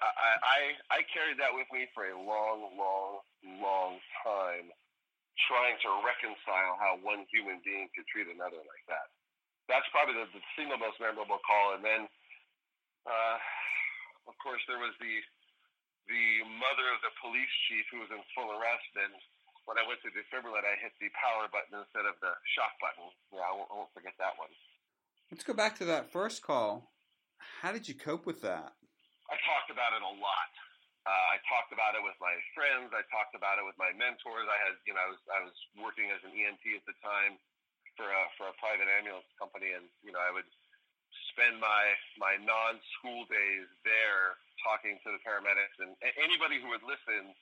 I, 0.00 0.32
I, 0.40 0.60
I 0.88 1.00
carried 1.12 1.36
that 1.36 1.52
with 1.52 1.68
me 1.68 1.84
for 1.92 2.08
a 2.08 2.16
long, 2.16 2.80
long, 2.80 3.20
long 3.60 4.00
time, 4.24 4.72
trying 5.52 5.76
to 5.84 5.90
reconcile 6.00 6.80
how 6.80 6.96
one 7.04 7.28
human 7.28 7.60
being 7.60 7.92
could 7.92 8.08
treat 8.08 8.32
another 8.32 8.64
like 8.64 8.84
that. 8.88 9.12
That's 9.66 9.86
probably 9.90 10.14
the, 10.14 10.30
the 10.30 10.44
single 10.54 10.78
most 10.78 10.98
memorable 11.02 11.42
call. 11.42 11.74
And 11.74 11.82
then, 11.82 12.06
uh, 13.06 13.36
of 14.30 14.34
course, 14.38 14.62
there 14.70 14.78
was 14.78 14.94
the 15.02 15.14
the 16.06 16.46
mother 16.62 16.86
of 16.94 17.02
the 17.02 17.10
police 17.18 17.50
chief 17.66 17.82
who 17.90 17.98
was 17.98 18.10
in 18.14 18.22
full 18.30 18.46
arrest 18.54 18.94
and 18.94 19.10
when 19.66 19.74
I 19.74 19.84
went 19.84 19.98
to 20.06 20.10
defibrillate, 20.14 20.62
I 20.62 20.78
hit 20.78 20.94
the 21.02 21.10
power 21.18 21.50
button 21.50 21.82
instead 21.82 22.06
of 22.06 22.14
the 22.22 22.30
shock 22.54 22.78
button. 22.78 23.10
Yeah, 23.34 23.42
I 23.42 23.52
won't, 23.52 23.68
I 23.68 23.74
won't 23.74 23.92
forget 23.92 24.14
that 24.22 24.38
one. 24.38 24.50
Let's 25.28 25.42
go 25.42 25.58
back 25.58 25.74
to 25.82 25.86
that 25.90 26.06
first 26.14 26.40
call. 26.40 26.94
How 27.60 27.74
did 27.74 27.90
you 27.90 27.98
cope 27.98 28.24
with 28.24 28.46
that? 28.46 28.78
I 29.26 29.36
talked 29.42 29.74
about 29.74 29.90
it 29.90 30.06
a 30.06 30.14
lot. 30.22 30.52
Uh, 31.02 31.34
I 31.34 31.42
talked 31.50 31.74
about 31.74 31.98
it 31.98 32.02
with 32.02 32.14
my 32.22 32.34
friends. 32.54 32.94
I 32.94 33.02
talked 33.10 33.34
about 33.34 33.58
it 33.58 33.66
with 33.66 33.74
my 33.74 33.90
mentors. 33.98 34.46
I 34.46 34.58
had, 34.70 34.74
you 34.86 34.94
know, 34.94 35.02
I 35.02 35.10
was 35.10 35.20
I 35.30 35.40
was 35.42 35.54
working 35.78 36.14
as 36.14 36.22
an 36.22 36.34
EMT 36.34 36.62
at 36.78 36.86
the 36.86 36.94
time 37.02 37.38
for 37.96 38.06
a 38.06 38.22
for 38.36 38.46
a 38.52 38.54
private 38.60 38.86
ambulance 38.86 39.28
company, 39.40 39.72
and 39.72 39.88
you 40.04 40.12
know, 40.12 40.20
I 40.20 40.30
would 40.30 40.48
spend 41.32 41.58
my 41.60 41.84
my 42.20 42.36
non 42.40 42.78
school 42.96 43.24
days 43.28 43.68
there 43.82 44.36
talking 44.64 44.96
to 45.04 45.08
the 45.12 45.20
paramedics 45.20 45.76
and 45.80 45.92
anybody 46.16 46.60
who 46.60 46.72
would 46.72 46.84
listen. 46.84 47.32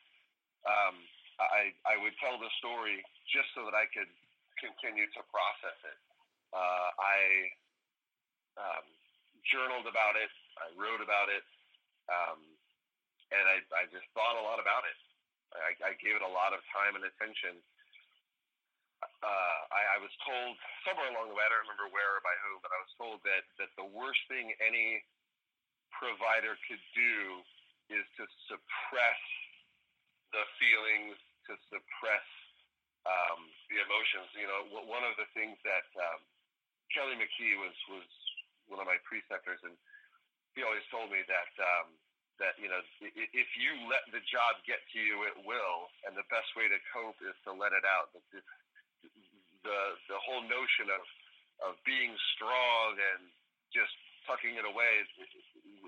Um, 0.65 0.97
I, 1.35 1.75
I 1.83 1.99
would 1.99 2.15
tell 2.23 2.39
the 2.39 2.47
story 2.63 3.03
just 3.27 3.51
so 3.59 3.67
that 3.67 3.75
I 3.75 3.91
could 3.91 4.07
continue 4.63 5.11
to 5.19 5.21
process 5.35 5.79
it. 5.83 5.99
Uh, 6.55 6.89
I 6.95 7.19
um, 8.55 8.87
journaled 9.51 9.91
about 9.91 10.15
it. 10.15 10.31
I 10.63 10.71
wrote 10.79 11.03
about 11.03 11.27
it, 11.27 11.43
um, 12.07 12.39
and 13.35 13.45
I, 13.51 13.59
I 13.75 13.91
just 13.91 14.07
thought 14.15 14.39
a 14.39 14.45
lot 14.47 14.63
about 14.63 14.87
it. 14.87 14.99
I, 15.59 15.91
I 15.91 15.93
gave 15.99 16.15
it 16.15 16.23
a 16.23 16.31
lot 16.31 16.55
of 16.55 16.63
time 16.71 16.95
and 16.95 17.03
attention. 17.03 17.59
Uh, 19.25 19.61
I, 19.73 19.97
I 19.97 19.99
was 20.05 20.13
told 20.21 20.53
somewhere 20.85 21.09
along 21.09 21.33
the 21.33 21.37
way, 21.37 21.41
I 21.41 21.49
don't 21.49 21.65
remember 21.65 21.89
where 21.89 22.21
or 22.21 22.21
by 22.21 22.37
whom, 22.45 22.61
but 22.61 22.69
I 22.77 22.79
was 22.85 22.93
told 23.01 23.25
that 23.25 23.49
that 23.57 23.73
the 23.81 23.89
worst 23.89 24.21
thing 24.29 24.53
any 24.61 25.01
provider 25.97 26.61
could 26.69 26.83
do 26.93 27.41
is 27.89 28.05
to 28.21 28.25
suppress 28.53 29.23
the 30.37 30.45
feelings, 30.61 31.17
to 31.49 31.57
suppress 31.73 32.29
um, 33.09 33.49
the 33.73 33.81
emotions. 33.81 34.29
You 34.37 34.49
know, 34.49 34.61
one 34.85 35.05
of 35.09 35.17
the 35.17 35.29
things 35.33 35.57
that 35.65 35.89
um, 35.97 36.21
Kelly 36.93 37.17
McKee 37.17 37.57
was 37.57 37.77
was 37.89 38.09
one 38.69 38.81
of 38.81 38.89
my 38.89 39.01
preceptors, 39.09 39.61
and 39.65 39.77
he 40.57 40.65
always 40.65 40.85
told 40.93 41.09
me 41.09 41.25
that 41.29 41.53
um, 41.61 41.97
that 42.41 42.59
you 42.61 42.69
know 42.69 42.81
if 43.13 43.51
you 43.57 43.71
let 43.89 44.05
the 44.11 44.21
job 44.29 44.61
get 44.69 44.81
to 44.93 44.99
you, 45.01 45.25
it 45.29 45.37
will, 45.49 45.89
and 46.05 46.13
the 46.17 46.27
best 46.33 46.49
way 46.57 46.69
to 46.69 46.79
cope 46.93 47.17
is 47.25 47.37
to 47.49 47.53
let 47.53 47.73
it 47.73 47.85
out. 47.89 48.13
The 48.13 48.21
the, 49.65 49.81
the 50.13 50.21
whole 50.23 50.45
notion 50.47 50.93
of 50.93 51.03
of 51.63 51.79
being 51.87 52.11
strong 52.35 52.99
and 52.99 53.31
just 53.71 53.95
tucking 54.27 54.59
it 54.59 54.67
away 54.67 55.07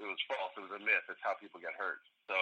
it 0.00 0.08
was 0.08 0.20
false. 0.28 0.52
It 0.56 0.64
was 0.68 0.74
a 0.76 0.82
myth. 0.82 1.04
It's 1.08 1.20
how 1.24 1.36
people 1.40 1.60
get 1.60 1.72
hurt. 1.76 2.04
So 2.28 2.36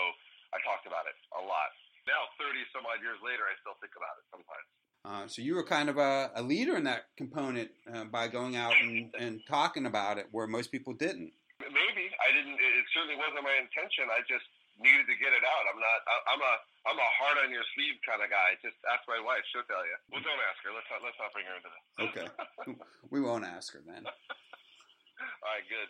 I 0.51 0.59
talked 0.67 0.87
about 0.87 1.07
it 1.07 1.17
a 1.35 1.43
lot. 1.43 1.71
Now, 2.05 2.29
30 2.37 2.61
some 2.75 2.85
odd 2.85 3.01
years 3.01 3.19
later, 3.25 3.47
I 3.49 3.55
still 3.65 3.79
think 3.81 3.97
about 3.97 4.15
it 4.21 4.27
sometimes. 4.29 4.69
Uh, 5.05 5.25
so 5.29 5.45
you 5.45 5.53
were 5.57 5.65
kind 5.65 5.89
of 5.93 6.01
a, 6.01 6.33
a 6.37 6.43
leader 6.43 6.77
in 6.77 6.85
that 6.89 7.13
component 7.17 7.69
uh, 7.89 8.09
by 8.09 8.29
going 8.29 8.57
out 8.57 8.73
and, 8.81 9.13
and 9.17 9.41
talking 9.45 9.85
about 9.85 10.17
it, 10.17 10.29
where 10.33 10.49
most 10.49 10.73
people 10.73 10.97
didn't. 10.97 11.33
Maybe 11.61 12.05
I 12.21 12.29
didn't. 12.33 12.57
It 12.57 12.87
certainly 12.93 13.17
wasn't 13.21 13.45
my 13.45 13.57
intention. 13.61 14.09
I 14.09 14.25
just 14.25 14.49
needed 14.81 15.05
to 15.09 15.17
get 15.21 15.33
it 15.33 15.45
out. 15.45 15.65
I'm 15.69 15.81
not. 15.81 15.99
I, 16.09 16.17
I'm 16.35 16.43
a. 16.45 16.55
I'm 16.85 17.01
a 17.01 17.11
hard 17.17 17.41
on 17.41 17.49
your 17.49 17.65
sleeve 17.73 17.97
kind 18.05 18.21
of 18.21 18.29
guy. 18.29 18.61
Just 18.61 18.77
ask 18.85 19.05
my 19.09 19.17
wife; 19.21 19.41
she'll 19.49 19.65
tell 19.65 19.85
you. 19.85 19.97
Well, 20.13 20.21
don't 20.21 20.43
ask 20.53 20.61
her. 20.69 20.73
Let's 20.73 20.89
not. 20.93 21.01
Let's 21.01 21.17
not 21.17 21.33
bring 21.33 21.49
her 21.49 21.57
into 21.57 21.71
this. 21.73 21.85
Okay, 22.09 22.27
we 23.13 23.25
won't 23.25 23.49
ask 23.49 23.73
her 23.73 23.81
then. 23.81 24.05
All 24.05 25.53
right, 25.53 25.65
good. 25.69 25.89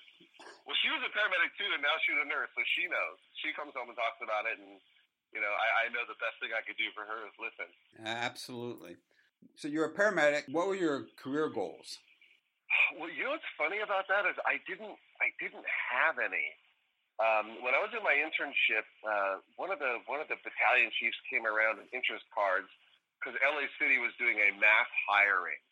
Well, 0.67 0.79
she 0.83 0.91
was 0.91 1.03
a 1.03 1.11
paramedic 1.11 1.51
too, 1.59 1.67
and 1.75 1.83
now 1.83 1.95
she's 2.07 2.19
a 2.19 2.27
nurse, 2.27 2.51
so 2.55 2.63
she 2.79 2.87
knows. 2.87 3.19
She 3.43 3.51
comes 3.55 3.75
home 3.75 3.91
and 3.91 3.99
talks 3.99 4.23
about 4.23 4.47
it, 4.47 4.59
and 4.59 4.79
you 5.35 5.43
know, 5.43 5.51
I, 5.51 5.87
I 5.87 5.95
know 5.95 6.07
the 6.07 6.19
best 6.23 6.39
thing 6.39 6.55
I 6.55 6.63
could 6.63 6.79
do 6.79 6.91
for 6.95 7.03
her 7.03 7.27
is 7.27 7.35
listen. 7.43 7.69
Absolutely. 8.07 8.95
So 9.59 9.67
you're 9.67 9.91
a 9.91 9.95
paramedic. 9.95 10.47
What 10.51 10.71
were 10.71 10.79
your 10.79 11.11
career 11.19 11.51
goals? 11.51 11.99
Well, 12.99 13.11
you 13.11 13.27
know 13.27 13.35
what's 13.35 13.51
funny 13.59 13.83
about 13.83 14.07
that 14.11 14.27
is 14.31 14.39
I 14.47 14.63
didn't. 14.67 14.95
I 15.19 15.35
didn't 15.43 15.67
have 15.67 16.23
any. 16.23 16.55
Um, 17.23 17.63
when 17.63 17.79
I 17.79 17.81
was 17.81 17.95
in 17.95 18.03
my 18.03 18.17
internship, 18.19 18.87
uh, 19.07 19.39
one 19.55 19.71
of 19.71 19.79
the 19.79 20.03
one 20.11 20.19
of 20.19 20.27
the 20.27 20.35
battalion 20.43 20.91
chiefs 20.99 21.19
came 21.31 21.47
around 21.47 21.79
with 21.79 21.87
interest 21.95 22.27
cards 22.35 22.67
because 23.23 23.39
LA 23.39 23.71
City 23.79 24.03
was 24.03 24.11
doing 24.19 24.37
a 24.43 24.51
mass 24.59 24.91
hiring, 25.07 25.63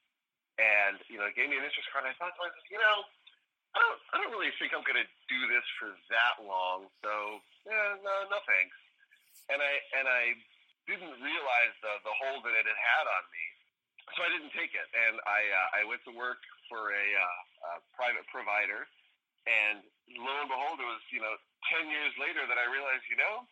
and 0.63 1.03
you 1.11 1.19
know, 1.19 1.27
gave 1.35 1.51
me 1.51 1.59
an 1.59 1.67
interest 1.67 1.91
card. 1.91 2.07
And 2.07 2.15
I 2.15 2.17
thought 2.17 2.39
you 2.71 2.79
know, 2.79 2.97
I 3.75 3.79
don't, 3.81 3.99
I 4.13 4.15
don't 4.23 4.33
really 4.33 4.53
think 4.61 4.77
I'm 4.77 4.85
going 4.85 5.01
to 5.01 5.09
do 5.27 5.41
this 5.49 5.65
for 5.81 5.91
that 6.13 6.45
long. 6.45 6.93
So, 7.01 7.41
yeah, 7.65 7.97
no, 8.05 8.15
no 8.29 8.39
thanks. 8.45 8.77
And 9.49 9.59
I 9.59 9.73
and 9.99 10.07
I 10.07 10.23
didn't 10.87 11.19
realize 11.19 11.75
the 11.83 11.93
the 12.07 12.15
hold 12.23 12.47
that 12.47 12.55
it 12.55 12.67
had 12.69 12.79
had 12.79 13.05
on 13.11 13.25
me, 13.35 13.45
so 14.15 14.19
I 14.23 14.31
didn't 14.31 14.55
take 14.55 14.73
it. 14.77 14.89
And 14.95 15.19
I 15.27 15.41
uh, 15.51 15.79
I 15.79 15.89
went 15.89 16.05
to 16.07 16.15
work 16.15 16.39
for 16.71 16.95
a, 16.95 17.07
uh, 17.19 17.41
a 17.67 17.71
private 17.99 18.25
provider, 18.31 18.87
and 19.47 19.83
lo 20.19 20.33
and 20.43 20.51
behold, 20.51 20.79
it 20.79 20.89
was 20.89 21.03
you 21.11 21.23
know 21.23 21.35
ten 21.71 21.89
years 21.91 22.13
later 22.19 22.47
that 22.47 22.59
I 22.59 22.67
realized, 22.71 23.07
you 23.09 23.19
know, 23.19 23.47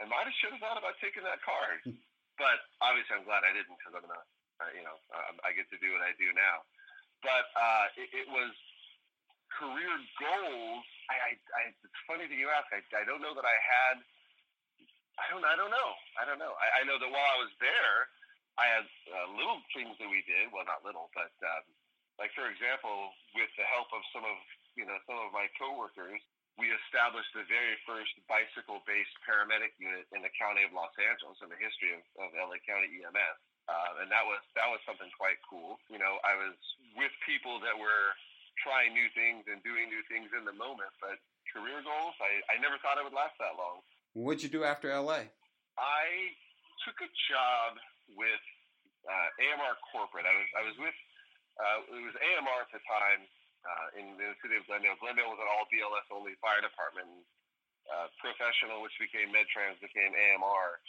I 0.00 0.08
might 0.08 0.26
have 0.26 0.36
should 0.40 0.52
have 0.56 0.62
thought 0.62 0.80
about 0.80 0.98
taking 0.98 1.22
that 1.24 1.40
card. 1.44 1.80
but 2.40 2.58
obviously, 2.82 3.20
I'm 3.20 3.26
glad 3.28 3.46
I 3.46 3.52
didn't 3.54 3.76
because 3.78 3.94
I'm 3.94 4.04
gonna, 4.04 4.24
uh, 4.60 4.70
you 4.74 4.82
know, 4.82 4.96
uh, 5.14 5.46
I 5.46 5.54
get 5.54 5.70
to 5.70 5.78
do 5.78 5.92
what 5.94 6.02
I 6.02 6.16
do 6.18 6.32
now. 6.34 6.66
But 7.22 7.46
uh, 7.56 7.86
it, 7.96 8.08
it 8.12 8.28
was 8.28 8.52
career 9.54 9.94
goals. 10.18 10.84
I, 11.08 11.16
I, 11.16 11.30
I, 11.56 11.62
it's 11.72 12.00
funny 12.04 12.26
that 12.26 12.38
you 12.38 12.50
ask. 12.50 12.68
I, 12.74 12.82
I 12.96 13.04
don't 13.06 13.22
know 13.22 13.32
that 13.36 13.46
I 13.46 13.56
had. 13.56 13.96
I 15.14 15.30
don't. 15.30 15.44
I 15.46 15.54
don't 15.54 15.70
know. 15.70 15.90
I 16.18 16.26
don't 16.26 16.42
know. 16.42 16.52
I, 16.58 16.82
I 16.82 16.88
know 16.88 16.98
that 16.98 17.08
while 17.08 17.30
I 17.32 17.38
was 17.38 17.52
there, 17.62 18.10
I 18.58 18.66
had 18.66 18.86
uh, 19.08 19.26
little 19.38 19.62
things 19.72 19.94
that 20.02 20.10
we 20.10 20.26
did. 20.26 20.50
Well, 20.50 20.66
not 20.66 20.82
little, 20.82 21.08
but 21.14 21.32
um, 21.46 21.64
like 22.18 22.34
for 22.34 22.50
example, 22.50 23.14
with 23.38 23.50
the 23.54 23.66
help 23.70 23.94
of 23.94 24.02
some 24.10 24.26
of 24.26 24.36
you 24.74 24.86
know 24.86 24.98
some 25.06 25.18
of 25.18 25.30
my 25.34 25.46
coworkers, 25.58 26.20
we 26.54 26.70
established 26.86 27.30
the 27.34 27.42
very 27.50 27.74
first 27.82 28.14
bicycle-based 28.30 29.16
paramedic 29.26 29.74
unit 29.82 30.06
in 30.14 30.22
the 30.22 30.30
county 30.38 30.62
of 30.62 30.70
Los 30.70 30.94
Angeles 31.02 31.38
in 31.42 31.50
the 31.50 31.58
history 31.58 31.98
of, 31.98 32.02
of 32.22 32.30
LA 32.34 32.62
County 32.62 33.02
EMS. 33.02 33.38
Uh, 33.64 34.04
and 34.04 34.12
that 34.12 34.22
was 34.22 34.44
that 34.54 34.68
was 34.68 34.78
something 34.84 35.08
quite 35.16 35.40
cool. 35.48 35.80
You 35.88 35.96
know, 35.96 36.20
I 36.20 36.36
was 36.36 36.54
with 36.94 37.10
people 37.24 37.58
that 37.64 37.74
were 37.74 38.12
trying 38.60 38.94
new 38.94 39.08
things 39.16 39.48
and 39.50 39.58
doing 39.66 39.90
new 39.90 40.04
things 40.06 40.30
in 40.36 40.46
the 40.46 40.54
moment. 40.54 40.92
But 41.00 41.18
career 41.50 41.80
goals, 41.82 42.14
I, 42.20 42.54
I 42.54 42.60
never 42.60 42.78
thought 42.84 43.00
it 43.00 43.04
would 43.08 43.16
last 43.16 43.34
that 43.40 43.56
long. 43.58 43.82
What'd 44.14 44.44
you 44.44 44.52
do 44.52 44.62
after 44.62 44.92
LA? 44.92 45.26
I 45.80 46.06
took 46.86 47.00
a 47.02 47.10
job 47.26 47.80
with 48.14 48.44
uh, 49.08 49.28
AMR 49.42 49.74
Corporate. 49.90 50.28
I 50.28 50.34
was 50.36 50.48
I 50.54 50.62
was 50.62 50.76
with 50.78 50.98
uh, 51.58 51.98
it 51.98 52.02
was 52.04 52.14
AMR 52.14 52.58
at 52.62 52.70
the 52.70 52.84
time 52.84 53.26
uh, 53.64 54.00
in 54.00 54.16
the 54.20 54.36
city 54.44 54.60
of 54.60 54.64
Glendale. 54.68 54.96
Glendale 55.00 55.32
was 55.32 55.40
an 55.40 55.48
all 55.48 55.66
BLS 55.72 56.06
only 56.12 56.36
fire 56.40 56.60
department. 56.60 57.08
Uh, 57.84 58.08
professional, 58.16 58.80
which 58.80 58.96
became 58.96 59.28
MedTrans, 59.28 59.76
became 59.76 60.16
AMR, 60.16 60.80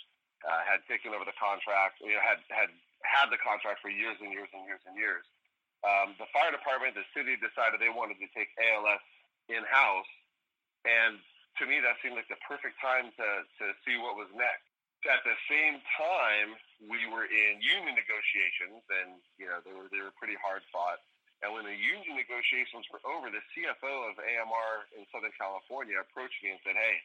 uh, 0.48 0.62
had 0.63 0.79
taken 0.88 1.12
over 1.12 1.27
the 1.27 1.36
contract. 1.36 2.00
You 2.00 2.15
know, 2.15 2.24
had 2.24 2.39
had 2.48 2.72
had 3.03 3.27
the 3.27 3.39
contract 3.44 3.84
for 3.84 3.91
years 3.91 4.15
and 4.24 4.32
years 4.32 4.48
and 4.55 4.63
years 4.63 4.79
and 4.88 4.96
years. 4.96 5.27
Um, 5.84 6.15
the 6.17 6.25
fire 6.32 6.55
department, 6.55 6.96
the 6.96 7.03
city 7.12 7.36
decided 7.36 7.84
they 7.84 7.91
wanted 7.91 8.17
to 8.24 8.27
take 8.32 8.48
ALS 8.58 9.03
in 9.51 9.62
house, 9.67 10.08
and 10.88 11.20
to 11.60 11.63
me, 11.67 11.79
that 11.79 12.00
seemed 12.03 12.15
like 12.20 12.27
the 12.27 12.39
perfect 12.44 12.75
time 12.84 13.12
to, 13.15 13.27
to 13.62 13.65
see 13.88 13.96
what 13.96 14.20
was 14.20 14.27
next. 14.36 14.67
At 15.05 15.22
the 15.22 15.38
same 15.46 15.77
time, 15.94 16.58
we 16.89 17.05
were 17.05 17.29
in 17.29 17.62
union 17.62 17.94
negotiations, 17.94 18.82
and 18.89 19.22
you 19.38 19.46
know 19.46 19.62
they 19.62 19.70
were 19.70 19.86
they 19.94 20.01
were 20.01 20.15
pretty 20.17 20.34
hard 20.41 20.65
fought. 20.74 20.98
And 21.44 21.51
when 21.51 21.68
the 21.68 21.75
union 21.75 22.15
negotiations 22.15 22.88
were 22.89 23.04
over, 23.04 23.27
the 23.27 23.44
CFO 23.54 23.94
of 24.12 24.15
AMR 24.18 24.74
in 24.96 25.04
Southern 25.12 25.36
California 25.36 26.00
approached 26.00 26.39
me 26.42 26.56
and 26.56 26.62
said, 26.63 26.75
"Hey, 26.80 26.98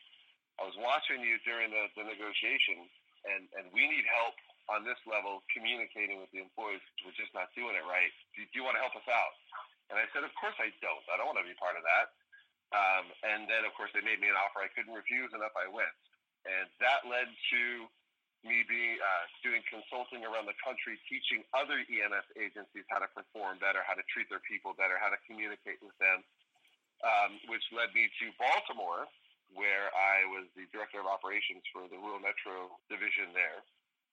I 0.60 0.66
was 0.66 0.76
watching 0.78 1.20
you 1.24 1.38
during 1.42 1.74
the, 1.74 1.90
the 1.98 2.06
negotiations, 2.06 2.88
and 3.26 3.50
and 3.58 3.66
we 3.74 3.86
need 3.90 4.06
help 4.06 4.38
on 4.70 4.86
this 4.86 4.98
level 5.02 5.42
communicating 5.50 6.22
with 6.22 6.30
the 6.30 6.38
employees. 6.38 6.82
We're 7.02 7.16
just 7.18 7.34
not 7.34 7.50
doing 7.58 7.74
it 7.74 7.82
right. 7.90 8.14
Do, 8.38 8.46
do 8.46 8.54
you 8.54 8.64
want 8.64 8.78
to 8.78 8.82
help 8.82 8.94
us 8.94 9.08
out?" 9.10 9.34
And 9.90 9.98
I 9.98 10.06
said, 10.14 10.22
"Of 10.22 10.32
course 10.38 10.56
I 10.62 10.70
don't. 10.78 11.04
I 11.10 11.18
don't 11.18 11.26
want 11.26 11.42
to 11.42 11.48
be 11.48 11.58
part 11.58 11.74
of 11.74 11.82
that." 11.82 12.14
Um, 12.70 13.10
and 13.26 13.50
then, 13.50 13.66
of 13.66 13.74
course, 13.74 13.90
they 13.90 14.02
made 14.02 14.22
me 14.22 14.30
an 14.30 14.38
offer 14.38 14.62
I 14.62 14.70
couldn't 14.70 14.94
refuse, 14.94 15.34
and 15.34 15.42
up 15.42 15.54
I 15.58 15.66
went. 15.66 15.90
And 16.46 16.70
that 16.78 17.02
led 17.04 17.26
to 17.26 17.90
me 18.42 18.64
being 18.64 18.96
uh, 19.00 19.24
doing 19.44 19.60
consulting 19.68 20.24
around 20.24 20.48
the 20.48 20.56
country, 20.64 20.96
teaching 21.06 21.44
other 21.52 21.80
EMS 21.84 22.26
agencies 22.40 22.86
how 22.88 23.00
to 23.00 23.10
perform 23.12 23.60
better, 23.60 23.84
how 23.84 23.92
to 23.92 24.04
treat 24.08 24.28
their 24.32 24.42
people 24.44 24.72
better, 24.72 24.96
how 24.96 25.12
to 25.12 25.20
communicate 25.28 25.80
with 25.84 25.96
them, 26.00 26.24
um, 27.04 27.36
which 27.52 27.64
led 27.72 27.92
me 27.92 28.08
to 28.20 28.32
Baltimore, 28.40 29.08
where 29.52 29.92
I 29.92 30.24
was 30.32 30.48
the 30.56 30.64
director 30.72 31.02
of 31.02 31.08
operations 31.10 31.64
for 31.74 31.84
the 31.90 32.00
Rural 32.00 32.22
Metro 32.22 32.72
division 32.88 33.32
there, 33.36 33.60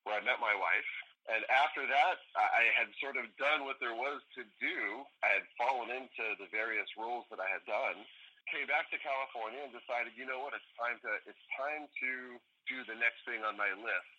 where 0.04 0.20
I 0.20 0.22
met 0.24 0.44
my 0.44 0.56
wife. 0.56 0.92
And 1.28 1.44
after 1.52 1.84
that, 1.84 2.24
I 2.40 2.72
had 2.72 2.88
sort 3.04 3.20
of 3.20 3.28
done 3.36 3.68
what 3.68 3.84
there 3.84 3.92
was 3.92 4.24
to 4.40 4.48
do. 4.64 5.04
I 5.20 5.36
had 5.36 5.46
fallen 5.60 5.92
into 5.92 6.26
the 6.40 6.48
various 6.56 6.88
roles 6.96 7.28
that 7.28 7.44
I 7.44 7.52
had 7.52 7.68
done 7.68 8.00
came 8.48 8.68
back 8.68 8.88
to 8.92 8.98
California 9.00 9.60
and 9.60 9.72
decided, 9.76 10.16
you 10.16 10.24
know 10.24 10.40
what, 10.40 10.56
it's 10.56 10.72
time 10.80 10.98
to 11.04 11.12
it's 11.28 11.46
time 11.60 11.88
to 12.00 12.40
do 12.68 12.78
the 12.88 12.96
next 12.96 13.24
thing 13.28 13.44
on 13.44 13.60
my 13.60 13.72
list. 13.76 14.17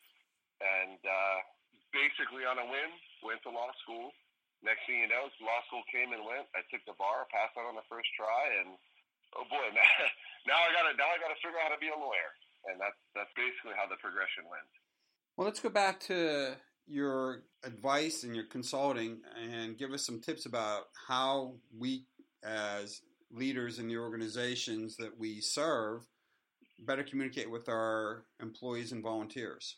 And 0.58 0.98
uh, 1.02 1.38
basically, 1.94 2.42
on 2.42 2.58
a 2.58 2.66
whim, 2.66 2.90
went 3.22 3.42
to 3.46 3.50
law 3.50 3.70
school. 3.82 4.10
Next 4.62 4.82
thing 4.90 5.06
you 5.06 5.10
know, 5.10 5.30
law 5.38 5.60
school 5.70 5.86
came 5.86 6.10
and 6.10 6.26
went. 6.26 6.50
I 6.50 6.66
took 6.66 6.82
the 6.82 6.98
bar, 6.98 7.30
passed 7.30 7.54
out 7.54 7.70
on 7.70 7.78
the 7.78 7.86
first 7.86 8.10
try, 8.18 8.58
and 8.58 8.74
oh 9.38 9.46
boy, 9.46 9.70
now, 9.78 9.86
now 10.50 10.58
I 10.58 10.74
got 10.74 10.90
to 10.90 10.92
now 10.98 11.08
I 11.14 11.18
got 11.22 11.30
to 11.30 11.38
figure 11.38 11.62
out 11.62 11.70
how 11.70 11.74
to 11.78 11.82
be 11.82 11.94
a 11.94 11.98
lawyer. 11.98 12.30
And 12.66 12.82
that's 12.82 12.98
that's 13.14 13.30
basically 13.38 13.78
how 13.78 13.86
the 13.86 13.98
progression 14.02 14.50
went. 14.50 14.66
Well, 15.38 15.46
let's 15.46 15.62
go 15.62 15.70
back 15.70 16.02
to 16.10 16.58
your 16.90 17.46
advice 17.62 18.24
and 18.24 18.34
your 18.34 18.50
consulting 18.50 19.22
and 19.38 19.78
give 19.78 19.92
us 19.92 20.04
some 20.04 20.18
tips 20.18 20.46
about 20.46 20.90
how 21.06 21.54
we 21.70 22.06
as 22.42 23.00
leaders 23.30 23.78
in 23.78 23.86
the 23.86 23.98
organizations 23.98 24.96
that 24.96 25.16
we 25.18 25.40
serve 25.40 26.06
better 26.80 27.02
communicate 27.02 27.50
with 27.50 27.68
our 27.68 28.24
employees 28.40 28.92
and 28.92 29.02
volunteers? 29.02 29.76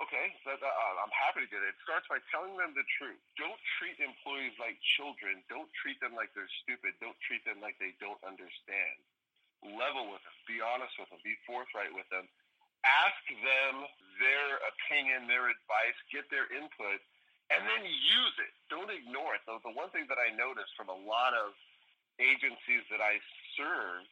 Okay, 0.00 0.32
that, 0.48 0.56
uh, 0.64 0.94
I'm 1.04 1.12
happy 1.12 1.44
to 1.44 1.50
do 1.52 1.60
it. 1.60 1.76
It 1.76 1.80
starts 1.84 2.08
by 2.08 2.24
telling 2.32 2.56
them 2.56 2.72
the 2.72 2.88
truth. 2.96 3.20
Don't 3.36 3.60
treat 3.76 4.00
employees 4.00 4.56
like 4.56 4.80
children. 4.96 5.44
Don't 5.52 5.68
treat 5.76 6.00
them 6.00 6.16
like 6.16 6.32
they're 6.32 6.48
stupid. 6.64 6.96
Don't 7.04 7.18
treat 7.20 7.44
them 7.44 7.60
like 7.60 7.76
they 7.76 7.92
don't 8.00 8.20
understand. 8.24 8.96
Level 9.60 10.08
with 10.08 10.24
them. 10.24 10.32
Be 10.48 10.64
honest 10.64 10.96
with 10.96 11.12
them. 11.12 11.20
Be 11.20 11.36
forthright 11.44 11.92
with 11.92 12.08
them. 12.08 12.24
Ask 12.80 13.20
them 13.28 13.84
their 14.16 14.50
opinion, 14.72 15.28
their 15.28 15.52
advice, 15.52 15.98
get 16.08 16.24
their 16.32 16.48
input, 16.48 17.04
and 17.52 17.60
then 17.68 17.84
use 17.84 18.36
it. 18.40 18.56
Don't 18.72 18.88
ignore 18.88 19.36
it. 19.36 19.44
So 19.44 19.60
the 19.60 19.76
one 19.76 19.92
thing 19.92 20.08
that 20.08 20.16
I 20.16 20.32
noticed 20.32 20.72
from 20.80 20.88
a 20.88 20.96
lot 20.96 21.36
of 21.36 21.52
agencies 22.16 22.88
that 22.88 23.04
I 23.04 23.20
served 23.52 24.08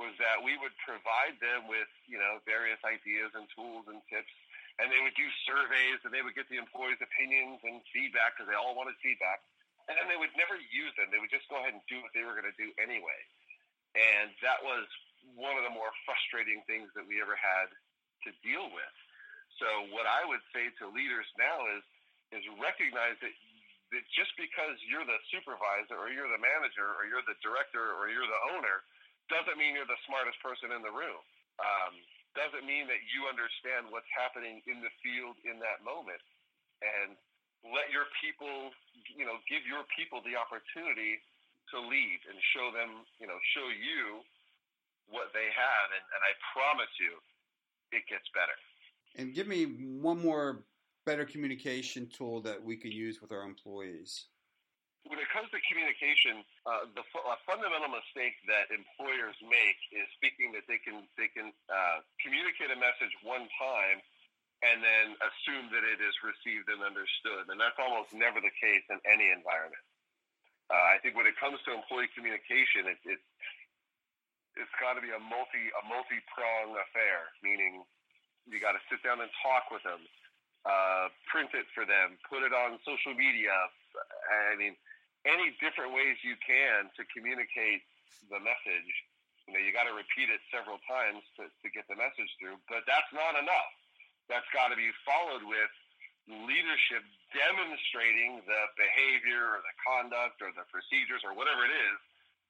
was 0.00 0.12
that 0.20 0.40
we 0.44 0.56
would 0.60 0.76
provide 0.84 1.40
them 1.40 1.68
with, 1.68 1.88
you 2.04 2.20
know, 2.20 2.40
various 2.44 2.80
ideas 2.84 3.32
and 3.32 3.48
tools 3.56 3.88
and 3.88 4.00
tips, 4.12 4.32
and 4.78 4.92
they 4.92 5.00
would 5.00 5.16
do 5.16 5.28
surveys 5.48 6.00
and 6.04 6.12
they 6.12 6.20
would 6.20 6.36
get 6.36 6.48
the 6.52 6.60
employees' 6.60 7.00
opinions 7.00 7.60
and 7.64 7.80
feedback 7.90 8.36
because 8.36 8.48
they 8.48 8.58
all 8.58 8.76
wanted 8.76 8.96
feedback, 9.00 9.40
and 9.88 9.96
then 9.96 10.06
they 10.08 10.20
would 10.20 10.32
never 10.36 10.56
use 10.58 10.92
them. 11.00 11.08
They 11.08 11.20
would 11.20 11.32
just 11.32 11.48
go 11.48 11.60
ahead 11.60 11.72
and 11.72 11.84
do 11.88 12.00
what 12.04 12.12
they 12.12 12.24
were 12.24 12.36
going 12.36 12.48
to 12.48 12.58
do 12.60 12.70
anyway, 12.76 13.20
and 13.96 14.32
that 14.44 14.60
was 14.60 14.84
one 15.34 15.58
of 15.58 15.64
the 15.66 15.72
more 15.72 15.90
frustrating 16.06 16.62
things 16.68 16.92
that 16.94 17.04
we 17.08 17.18
ever 17.18 17.34
had 17.34 17.72
to 18.28 18.30
deal 18.44 18.68
with. 18.70 18.96
So 19.56 19.66
what 19.90 20.04
I 20.04 20.22
would 20.28 20.44
say 20.52 20.68
to 20.80 20.92
leaders 20.92 21.26
now 21.40 21.64
is 21.76 21.84
is 22.34 22.42
recognize 22.60 23.16
that 23.22 23.32
that 23.94 24.02
just 24.12 24.34
because 24.34 24.76
you're 24.82 25.06
the 25.06 25.18
supervisor 25.30 25.94
or 25.94 26.10
you're 26.10 26.28
the 26.28 26.42
manager 26.42 26.90
or 26.98 27.06
you're 27.06 27.22
the 27.22 27.38
director 27.38 27.94
or 27.96 28.10
you're 28.10 28.26
the 28.26 28.42
owner 28.52 28.82
doesn't 29.30 29.54
mean 29.58 29.78
you're 29.78 29.88
the 29.88 29.98
smartest 30.06 30.38
person 30.42 30.74
in 30.74 30.82
the 30.82 30.90
room. 30.90 31.22
Um, 31.62 31.94
doesn't 32.36 32.68
mean 32.68 32.86
that 32.86 33.02
you 33.10 33.26
understand 33.26 33.88
what's 33.90 34.08
happening 34.12 34.60
in 34.68 34.84
the 34.84 34.92
field 35.00 35.40
in 35.42 35.58
that 35.58 35.82
moment. 35.82 36.20
And 36.84 37.16
let 37.64 37.90
your 37.90 38.06
people, 38.20 38.70
you 39.16 39.24
know, 39.24 39.40
give 39.48 39.64
your 39.66 39.82
people 39.96 40.22
the 40.22 40.36
opportunity 40.38 41.18
to 41.74 41.82
lead 41.82 42.20
and 42.30 42.38
show 42.54 42.70
them, 42.70 43.02
you 43.18 43.26
know, 43.26 43.40
show 43.56 43.66
you 43.72 44.22
what 45.10 45.34
they 45.34 45.48
have. 45.50 45.86
And, 45.90 46.04
and 46.14 46.22
I 46.22 46.32
promise 46.54 46.92
you, 47.00 47.18
it 47.90 48.06
gets 48.06 48.28
better. 48.30 48.54
And 49.16 49.34
give 49.34 49.48
me 49.48 49.98
one 49.98 50.20
more 50.22 50.62
better 51.06 51.24
communication 51.24 52.06
tool 52.06 52.40
that 52.42 52.62
we 52.62 52.76
could 52.76 52.92
use 52.92 53.20
with 53.20 53.32
our 53.32 53.42
employees. 53.42 54.26
When 55.06 55.22
it 55.22 55.30
comes 55.30 55.46
to 55.54 55.58
communication, 55.70 56.42
uh, 56.66 56.90
the 56.90 57.02
a 57.06 57.36
fundamental 57.46 57.90
mistake 57.90 58.34
that 58.50 58.74
employers 58.74 59.38
make 59.46 59.78
is 59.94 60.10
thinking 60.18 60.50
that 60.58 60.66
they 60.66 60.82
can 60.82 61.06
they 61.14 61.30
can 61.30 61.54
uh, 61.70 62.02
communicate 62.18 62.74
a 62.74 62.78
message 62.78 63.14
one 63.22 63.46
time 63.54 64.02
and 64.64 64.80
then 64.80 65.14
assume 65.20 65.68
that 65.70 65.84
it 65.84 66.00
is 66.00 66.16
received 66.24 66.66
and 66.72 66.80
understood, 66.80 67.46
and 67.52 67.60
that's 67.60 67.76
almost 67.76 68.10
never 68.16 68.40
the 68.40 68.52
case 68.56 68.82
in 68.88 68.96
any 69.04 69.28
environment. 69.28 69.84
Uh, 70.72 70.74
I 70.74 70.98
think 70.98 71.14
when 71.14 71.28
it 71.28 71.36
comes 71.38 71.60
to 71.68 71.76
employee 71.76 72.10
communication, 72.16 72.90
it, 72.90 72.98
it 73.06 73.20
it's 74.56 74.76
got 74.80 74.96
to 74.96 75.02
be 75.04 75.12
a 75.12 75.20
multi 75.20 75.70
a 75.70 75.82
multi 75.86 76.18
prong 76.32 76.74
affair, 76.74 77.30
meaning 77.44 77.84
you 78.48 78.58
got 78.58 78.74
to 78.74 78.82
sit 78.88 79.04
down 79.04 79.20
and 79.20 79.30
talk 79.44 79.68
with 79.70 79.84
them, 79.84 80.02
uh, 80.64 81.12
print 81.30 81.52
it 81.52 81.68
for 81.76 81.84
them, 81.84 82.16
put 82.26 82.42
it 82.42 82.50
on 82.50 82.80
social 82.82 83.14
media. 83.14 83.52
I 84.50 84.56
mean, 84.58 84.74
any 85.26 85.52
different 85.58 85.90
ways 85.90 86.16
you 86.22 86.38
can 86.38 86.86
to 86.94 87.02
communicate 87.10 87.82
the 88.30 88.38
message. 88.38 88.90
You 89.50 89.54
know, 89.54 89.62
you 89.62 89.74
got 89.74 89.90
to 89.90 89.94
repeat 89.94 90.30
it 90.30 90.42
several 90.50 90.78
times 90.86 91.22
to, 91.38 91.46
to 91.50 91.66
get 91.70 91.86
the 91.86 91.98
message 91.98 92.30
through, 92.38 92.58
but 92.66 92.86
that's 92.86 93.10
not 93.10 93.38
enough. 93.38 93.70
That's 94.26 94.46
got 94.50 94.74
to 94.74 94.78
be 94.78 94.90
followed 95.06 95.46
with 95.46 95.70
leadership 96.26 97.06
demonstrating 97.30 98.42
the 98.50 98.62
behavior 98.74 99.54
or 99.54 99.62
the 99.62 99.74
conduct 99.78 100.42
or 100.42 100.50
the 100.54 100.66
procedures 100.70 101.22
or 101.22 101.34
whatever 101.34 101.62
it 101.62 101.74
is, 101.74 101.98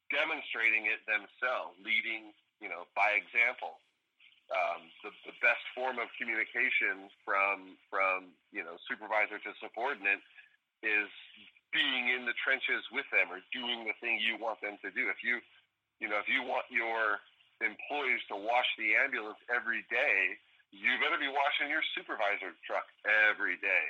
demonstrating 0.09 0.89
it 0.89 1.05
themselves, 1.05 1.77
leading, 1.85 2.33
you 2.65 2.73
know, 2.73 2.89
by 2.97 3.13
example. 3.17 3.77
Um, 4.47 4.89
the, 5.03 5.11
the 5.27 5.37
best 5.43 5.61
form 5.75 5.99
of 5.99 6.07
communication 6.15 7.11
from 7.27 7.75
from 7.91 8.31
you 8.55 8.63
know 8.63 8.79
supervisor 8.87 9.43
to 9.43 9.51
subordinate 9.59 10.23
is 10.87 11.11
being 11.77 12.17
in 12.17 12.25
the 12.25 12.33
trenches 12.41 12.81
with 12.89 13.05
them 13.13 13.29
or 13.29 13.45
doing 13.53 13.85
the 13.85 13.93
thing 14.01 14.17
you 14.17 14.41
want 14.41 14.65
them 14.65 14.81
to 14.81 14.89
do. 14.97 15.13
If 15.13 15.21
you 15.21 15.45
you 16.01 16.09
know 16.09 16.17
if 16.17 16.29
you 16.33 16.41
want 16.41 16.65
your 16.73 17.21
employees 17.61 18.25
to 18.33 18.37
wash 18.37 18.69
the 18.81 18.97
ambulance 18.97 19.41
every 19.53 19.85
day, 19.93 20.41
you 20.73 20.97
better 21.05 21.21
be 21.21 21.29
washing 21.29 21.69
your 21.69 21.85
supervisor 21.93 22.57
truck 22.65 22.89
every 23.05 23.61
day. 23.61 23.87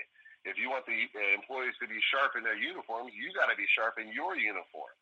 If 0.46 0.54
you 0.58 0.70
want 0.70 0.86
the 0.86 1.10
uh, 1.10 1.18
employees 1.34 1.74
to 1.82 1.90
be 1.90 1.98
sharp 2.14 2.38
in 2.38 2.46
their 2.46 2.58
uniforms, 2.58 3.10
you 3.10 3.34
got 3.34 3.50
to 3.50 3.58
be 3.58 3.66
sharp 3.74 3.98
in 3.98 4.14
your 4.14 4.38
uniform. 4.38 4.94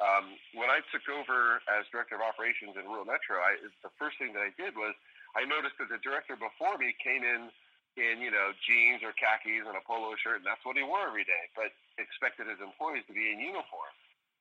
Um, 0.00 0.38
when 0.54 0.70
I 0.72 0.80
took 0.94 1.04
over 1.10 1.60
as 1.68 1.84
director 1.92 2.16
of 2.16 2.24
operations 2.24 2.78
in 2.78 2.86
rural 2.88 3.04
metro, 3.04 3.42
I, 3.42 3.60
the 3.82 3.92
first 4.00 4.16
thing 4.16 4.32
that 4.32 4.40
I 4.40 4.54
did 4.56 4.78
was 4.78 4.96
I 5.36 5.44
noticed 5.44 5.76
that 5.82 5.92
the 5.92 6.00
director 6.00 6.38
before 6.38 6.78
me 6.80 6.96
came 7.02 7.20
in 7.20 7.52
in 7.98 8.22
you 8.22 8.30
know 8.30 8.54
jeans 8.62 9.02
or 9.02 9.12
khakis 9.18 9.66
and 9.66 9.74
a 9.74 9.82
polo 9.82 10.14
shirt, 10.22 10.40
and 10.40 10.46
that's 10.46 10.62
what 10.62 10.78
he 10.78 10.86
wore 10.86 11.04
every 11.04 11.26
day, 11.26 11.50
but 11.58 11.74
expected 11.98 12.46
his 12.46 12.62
employees 12.62 13.04
to 13.10 13.14
be 13.14 13.34
in 13.34 13.42
uniform. 13.42 13.92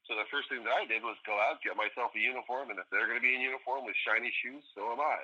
So 0.05 0.15
the 0.15 0.29
first 0.31 0.47
thing 0.47 0.63
that 0.63 0.71
I 0.71 0.87
did 0.87 1.03
was 1.03 1.19
go 1.27 1.35
out, 1.35 1.59
get 1.59 1.75
myself 1.75 2.15
a 2.15 2.21
uniform, 2.21 2.71
and 2.71 2.79
if 2.79 2.87
they're 2.87 3.11
going 3.11 3.19
to 3.19 3.25
be 3.25 3.35
in 3.35 3.43
uniform 3.43 3.83
with 3.83 3.97
shiny 4.07 4.31
shoes, 4.39 4.63
so 4.71 4.87
am 4.95 5.03
I 5.03 5.19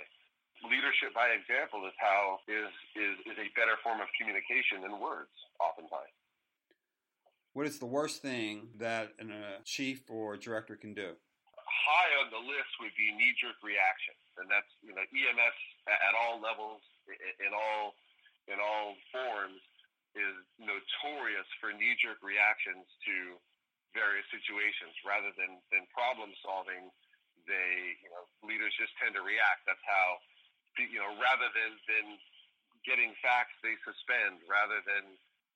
leadership 0.67 1.11
by 1.11 1.31
example 1.35 1.83
is 1.83 1.95
how 1.99 2.39
is 2.47 2.71
is 2.95 3.15
is 3.27 3.37
a 3.39 3.47
better 3.55 3.75
form 3.83 3.99
of 3.99 4.07
communication 4.15 4.79
than 4.79 4.95
words 4.99 5.33
oftentimes 5.59 6.13
What 7.51 7.67
is 7.67 7.79
the 7.79 7.89
worst 7.89 8.21
thing 8.23 8.71
that 8.79 9.11
a 9.19 9.27
uh, 9.27 9.59
chief 9.67 10.07
or 10.07 10.37
director 10.39 10.75
can 10.79 10.95
do? 10.95 11.19
high 11.63 12.11
on 12.23 12.31
the 12.31 12.39
list 12.39 12.71
would 12.79 12.95
be 12.95 13.11
knee 13.11 13.35
jerk 13.35 13.59
reaction 13.59 14.15
and 14.39 14.47
that's 14.47 14.69
you 14.79 14.95
know 14.95 15.03
ems 15.03 15.59
at 15.89 16.13
all 16.15 16.39
levels 16.39 16.79
in 17.43 17.51
all 17.51 17.97
in 18.47 18.57
all 18.59 18.95
forms 19.11 19.61
is 20.13 20.35
notorious 20.61 21.47
for 21.57 21.73
knee 21.73 21.97
jerk 21.97 22.21
reactions 22.21 22.85
to 23.01 23.37
various 23.97 24.25
situations 24.29 24.93
rather 25.05 25.33
than 25.37 25.61
than 25.73 25.85
problem 25.93 26.33
solving 26.41 26.89
they 27.49 27.97
you 28.01 28.09
know 28.13 28.25
leaders 28.45 28.73
just 28.77 28.93
tend 29.01 29.13
to 29.13 29.23
react 29.25 29.65
that's 29.65 29.83
how 29.85 30.21
you 30.77 30.97
know, 30.97 31.13
rather 31.21 31.49
than 31.53 31.77
than 31.85 32.17
getting 32.81 33.13
facts, 33.21 33.53
they 33.61 33.77
suspend. 33.85 34.41
Rather 34.49 34.81
than 34.85 35.05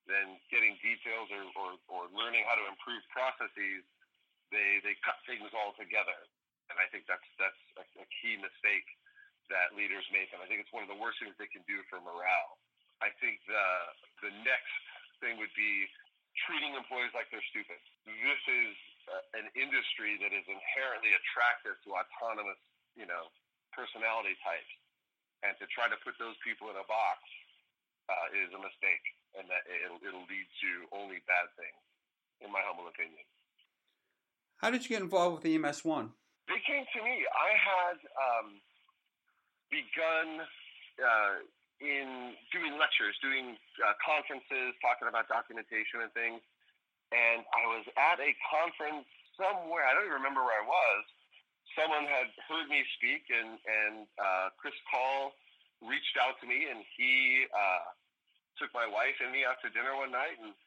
than 0.06 0.39
getting 0.47 0.80
details 0.80 1.28
or, 1.34 1.43
or, 1.60 1.69
or 1.91 2.02
learning 2.15 2.47
how 2.47 2.56
to 2.56 2.65
improve 2.69 3.02
processes, 3.10 3.84
they 4.54 4.80
they 4.86 4.93
cut 5.02 5.17
things 5.26 5.50
all 5.58 5.73
together. 5.73 6.17
And 6.69 6.78
I 6.78 6.86
think 6.93 7.10
that's 7.10 7.26
that's 7.41 7.63
a, 7.82 7.86
a 8.04 8.08
key 8.21 8.38
mistake 8.38 8.88
that 9.50 9.71
leaders 9.73 10.04
make, 10.12 10.28
and 10.36 10.43
I 10.43 10.47
think 10.52 10.60
it's 10.60 10.73
one 10.76 10.84
of 10.84 10.91
the 10.91 11.00
worst 11.00 11.23
things 11.23 11.32
they 11.39 11.47
can 11.47 11.63
do 11.63 11.80
for 11.88 12.04
morale. 12.04 12.60
I 13.01 13.13
think 13.21 13.41
the 13.45 13.65
the 14.25 14.33
next 14.41 14.77
thing 15.21 15.38
would 15.38 15.53
be 15.53 15.86
treating 16.45 16.73
employees 16.77 17.13
like 17.13 17.29
they're 17.33 17.45
stupid. 17.49 17.77
This 18.05 18.43
is 18.45 18.73
uh, 19.10 19.39
an 19.41 19.47
industry 19.57 20.17
that 20.21 20.33
is 20.33 20.45
inherently 20.45 21.13
attractive 21.17 21.77
to 21.86 21.89
autonomous, 21.97 22.57
you 22.93 23.10
know, 23.10 23.29
personality 23.73 24.38
types 24.45 24.69
and 25.45 25.53
to 25.62 25.65
try 25.69 25.86
to 25.86 25.97
put 26.01 26.17
those 26.17 26.38
people 26.41 26.69
in 26.73 26.77
a 26.77 26.88
box 26.89 27.21
uh, 28.10 28.27
is 28.33 28.49
a 28.55 28.62
mistake, 28.62 29.05
and 29.38 29.45
that 29.51 29.62
it'll, 29.69 30.01
it'll 30.01 30.25
lead 30.25 30.47
to 30.63 30.71
only 30.95 31.21
bad 31.29 31.51
things, 31.60 31.81
in 32.41 32.49
my 32.49 32.63
humble 32.65 32.89
opinion. 32.89 33.21
How 34.57 34.73
did 34.73 34.81
you 34.81 34.89
get 34.89 35.05
involved 35.05 35.43
with 35.43 35.45
EMS 35.45 35.86
One? 35.86 36.15
They 36.49 36.57
came 36.65 36.88
to 36.88 36.99
me. 37.03 37.27
I 37.27 37.51
had 37.53 37.97
um, 38.17 38.47
begun 39.69 40.27
uh, 40.97 41.45
in 41.79 42.33
doing 42.49 42.77
lectures, 42.77 43.13
doing 43.21 43.57
uh, 43.81 43.93
conferences, 44.01 44.73
talking 44.81 45.05
about 45.05 45.29
documentation 45.29 46.01
and 46.01 46.11
things, 46.17 46.41
and 47.13 47.45
I 47.53 47.63
was 47.71 47.85
at 47.95 48.17
a 48.19 48.31
conference 48.49 49.07
somewhere. 49.37 49.85
I 49.85 49.93
don't 49.93 50.09
even 50.09 50.19
remember 50.19 50.43
where 50.43 50.57
I 50.57 50.65
was, 50.65 51.03
someone 51.77 52.09
had 52.09 52.33
heard 52.49 52.67
me 52.67 52.81
speak, 52.97 53.29
and 53.29 53.61
and 53.61 54.09
uh, 54.17 54.49
Chris 54.57 54.75
Call 54.89 55.37
reached 55.85 56.17
out 56.17 56.41
to 56.41 56.45
me, 56.49 56.65
and 56.67 56.81
he 56.97 57.45
uh, 57.53 57.85
took 58.57 58.73
my 58.73 58.89
wife 58.89 59.17
and 59.21 59.29
me 59.29 59.45
out 59.45 59.61
to 59.61 59.69
dinner 59.69 59.93
one 59.93 60.09
night 60.09 60.41
and 60.41 60.57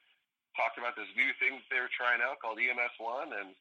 talked 0.55 0.79
about 0.79 0.95
this 0.95 1.11
new 1.15 1.31
thing 1.39 1.59
that 1.59 1.67
they 1.67 1.79
were 1.83 1.91
trying 1.91 2.23
out 2.23 2.39
called 2.39 2.59
EMS 2.59 2.95
One, 2.99 3.35
and 3.35 3.51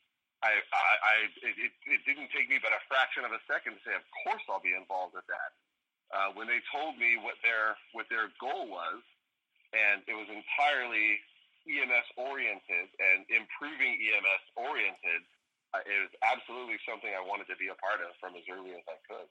I, 0.40 0.56
I, 0.72 0.92
I 1.02 1.14
it, 1.44 1.74
it 1.84 2.00
didn't 2.06 2.30
take 2.32 2.48
me 2.48 2.56
but 2.62 2.72
a 2.72 2.80
fraction 2.88 3.26
of 3.26 3.34
a 3.34 3.42
second 3.44 3.76
to 3.76 3.80
say, 3.84 3.94
of 3.98 4.06
course 4.24 4.42
I'll 4.48 4.62
be 4.62 4.72
involved 4.72 5.12
with 5.18 5.26
that. 5.28 5.52
Uh, 6.10 6.34
when 6.34 6.46
they 6.50 6.58
told 6.74 6.98
me 6.98 7.14
what 7.22 7.38
their 7.46 7.78
what 7.94 8.06
their 8.10 8.28
goal 8.42 8.66
was, 8.66 9.00
and 9.72 10.02
it 10.10 10.14
was 10.18 10.26
entirely 10.26 11.22
EMS 11.70 12.08
oriented 12.18 12.86
and 12.98 13.22
improving 13.30 13.94
EMS 13.94 14.44
oriented, 14.58 15.22
it 15.86 15.98
was 16.02 16.12
absolutely 16.26 16.82
something 16.82 17.10
I 17.14 17.22
wanted 17.22 17.46
to 17.46 17.56
be 17.62 17.70
a 17.70 17.78
part 17.78 18.02
of 18.02 18.10
from 18.18 18.34
as 18.34 18.42
early 18.50 18.74
as 18.74 18.82
I 18.90 18.98
could. 19.06 19.28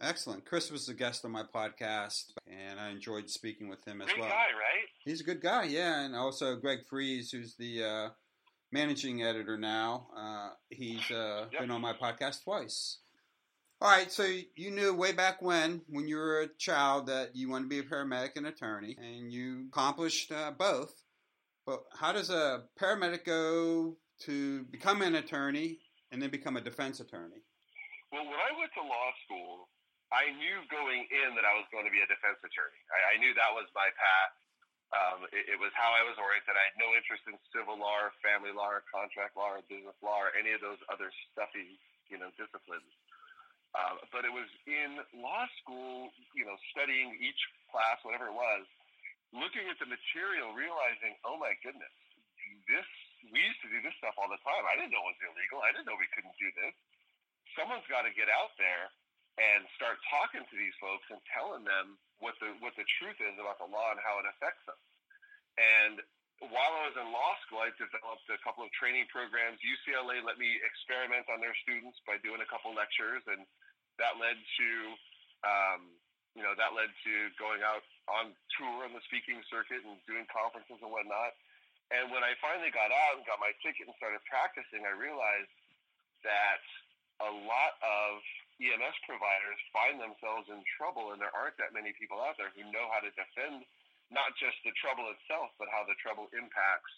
Excellent. 0.00 0.44
Chris 0.44 0.70
was 0.70 0.88
a 0.88 0.94
guest 0.94 1.24
on 1.24 1.32
my 1.32 1.42
podcast, 1.42 2.32
and 2.46 2.78
I 2.78 2.90
enjoyed 2.90 3.28
speaking 3.28 3.68
with 3.68 3.84
him 3.84 4.00
as 4.00 4.06
Great 4.08 4.20
well. 4.20 4.28
guy, 4.28 4.34
right? 4.54 4.86
He's 5.04 5.20
a 5.20 5.24
good 5.24 5.40
guy, 5.40 5.64
yeah. 5.64 6.00
And 6.04 6.14
also 6.14 6.54
Greg 6.56 6.80
Friese, 6.88 7.30
who's 7.32 7.54
the 7.56 7.82
uh, 7.84 8.08
managing 8.70 9.22
editor 9.22 9.56
now. 9.58 10.06
Uh, 10.16 10.50
he's 10.70 11.08
uh, 11.10 11.46
Yep. 11.52 11.60
been 11.62 11.70
on 11.72 11.80
my 11.80 11.92
podcast 11.94 12.44
twice. 12.44 12.98
All 13.78 13.86
right, 13.86 14.10
so 14.10 14.26
you 14.58 14.74
knew 14.74 14.90
way 14.90 15.14
back 15.14 15.38
when, 15.38 15.86
when 15.86 16.10
you 16.10 16.18
were 16.18 16.42
a 16.42 16.50
child, 16.58 17.06
that 17.06 17.38
you 17.38 17.46
wanted 17.46 17.70
to 17.70 17.78
be 17.78 17.78
a 17.78 17.86
paramedic 17.86 18.34
and 18.34 18.50
attorney, 18.50 18.98
and 18.98 19.30
you 19.30 19.70
accomplished 19.70 20.34
uh, 20.34 20.50
both. 20.50 20.90
But 21.62 21.86
how 21.94 22.10
does 22.10 22.26
a 22.26 22.66
paramedic 22.74 23.22
go 23.22 23.94
to 24.26 24.66
become 24.74 24.98
an 25.06 25.14
attorney 25.14 25.78
and 26.10 26.18
then 26.18 26.26
become 26.34 26.58
a 26.58 26.60
defense 26.60 26.98
attorney? 26.98 27.38
Well, 28.10 28.26
when 28.26 28.34
I 28.34 28.50
went 28.58 28.74
to 28.74 28.82
law 28.82 29.14
school, 29.22 29.70
I 30.10 30.26
knew 30.34 30.58
going 30.74 31.06
in 31.14 31.38
that 31.38 31.46
I 31.46 31.54
was 31.54 31.70
going 31.70 31.86
to 31.86 31.94
be 31.94 32.02
a 32.02 32.08
defense 32.10 32.42
attorney. 32.42 32.82
I, 32.90 33.14
I 33.14 33.22
knew 33.22 33.30
that 33.38 33.54
was 33.54 33.70
my 33.78 33.94
path. 33.94 34.34
Um, 34.90 35.18
it, 35.30 35.54
it 35.54 35.58
was 35.62 35.70
how 35.78 35.94
I 35.94 36.02
was 36.02 36.18
oriented. 36.18 36.58
I 36.58 36.66
had 36.74 36.82
no 36.82 36.98
interest 36.98 37.22
in 37.30 37.38
civil 37.54 37.78
law, 37.78 37.94
or 37.94 38.10
family 38.26 38.50
law, 38.50 38.74
or 38.74 38.82
contract 38.90 39.38
law, 39.38 39.54
or 39.54 39.62
business 39.70 39.94
law, 40.02 40.18
or 40.18 40.34
any 40.34 40.50
of 40.50 40.58
those 40.58 40.82
other 40.90 41.14
stuffy, 41.30 41.78
you 42.10 42.18
know, 42.18 42.34
disciplines. 42.34 42.90
Uh, 43.76 44.00
but 44.10 44.24
it 44.24 44.32
was 44.32 44.48
in 44.64 44.96
law 45.20 45.44
school, 45.60 46.08
you 46.32 46.44
know, 46.48 46.56
studying 46.72 47.16
each 47.20 47.38
class, 47.68 48.00
whatever 48.02 48.32
it 48.32 48.36
was, 48.36 48.64
looking 49.36 49.68
at 49.68 49.76
the 49.76 49.88
material, 49.88 50.56
realizing, 50.56 51.12
oh 51.28 51.36
my 51.36 51.52
goodness, 51.60 51.92
this 52.68 52.88
we 53.34 53.42
used 53.42 53.60
to 53.66 53.68
do 53.68 53.82
this 53.82 53.92
stuff 53.98 54.14
all 54.16 54.30
the 54.30 54.40
time. 54.46 54.62
I 54.64 54.78
didn't 54.78 54.94
know 54.94 55.02
it 55.04 55.18
was 55.18 55.22
illegal. 55.26 55.58
I 55.60 55.74
didn't 55.74 55.90
know 55.90 55.98
we 55.98 56.08
couldn't 56.14 56.36
do 56.38 56.48
this. 56.54 56.74
someone's 57.58 57.86
got 57.90 58.06
to 58.06 58.12
get 58.14 58.30
out 58.30 58.54
there 58.56 58.88
and 59.38 59.66
start 59.74 59.98
talking 60.10 60.46
to 60.46 60.54
these 60.54 60.74
folks 60.78 61.06
and 61.10 61.18
telling 61.34 61.66
them 61.66 61.98
what 62.18 62.34
the 62.42 62.54
what 62.58 62.74
the 62.74 62.86
truth 62.98 63.18
is 63.22 63.34
about 63.38 63.58
the 63.62 63.68
law 63.70 63.94
and 63.94 64.00
how 64.02 64.18
it 64.22 64.26
affects 64.26 64.62
them. 64.66 64.78
And 65.58 66.02
while 66.46 66.70
I 66.78 66.86
was 66.86 66.94
in 66.94 67.10
law 67.10 67.34
school, 67.42 67.66
I 67.66 67.74
developed 67.74 68.30
a 68.30 68.38
couple 68.46 68.62
of 68.62 68.70
training 68.70 69.10
programs. 69.10 69.58
UCLA 69.58 70.22
let 70.22 70.38
me 70.38 70.62
experiment 70.62 71.26
on 71.26 71.42
their 71.42 71.54
students 71.66 71.98
by 72.06 72.14
doing 72.22 72.38
a 72.38 72.46
couple 72.46 72.70
lectures, 72.70 73.26
and 73.26 73.42
that 73.98 74.14
led 74.22 74.38
to, 74.38 74.68
um, 75.42 75.80
you 76.38 76.46
know, 76.46 76.54
that 76.54 76.78
led 76.78 76.94
to 77.02 77.12
going 77.42 77.66
out 77.66 77.82
on 78.06 78.30
tour 78.54 78.86
on 78.86 78.94
the 78.94 79.02
speaking 79.10 79.42
circuit 79.50 79.82
and 79.82 79.98
doing 80.06 80.30
conferences 80.30 80.78
and 80.78 80.90
whatnot. 80.94 81.34
And 81.90 82.14
when 82.14 82.22
I 82.22 82.38
finally 82.38 82.70
got 82.70 82.94
out 82.94 83.18
and 83.18 83.26
got 83.26 83.42
my 83.42 83.50
ticket 83.58 83.90
and 83.90 83.96
started 83.98 84.22
practicing, 84.30 84.86
I 84.86 84.94
realized 84.94 85.50
that 86.22 86.62
a 87.18 87.30
lot 87.34 87.74
of 87.82 88.22
EMS 88.62 88.96
providers 89.06 89.58
find 89.74 89.98
themselves 89.98 90.46
in 90.54 90.62
trouble, 90.78 91.10
and 91.10 91.18
there 91.18 91.34
aren't 91.34 91.58
that 91.58 91.74
many 91.74 91.90
people 91.98 92.22
out 92.22 92.38
there 92.38 92.54
who 92.54 92.62
know 92.70 92.86
how 92.94 93.02
to 93.02 93.10
defend 93.18 93.66
not 94.08 94.32
just 94.40 94.56
the 94.64 94.72
trouble 94.80 95.08
itself, 95.12 95.52
but 95.60 95.68
how 95.68 95.84
the 95.84 95.96
trouble 96.00 96.28
impacts 96.32 96.92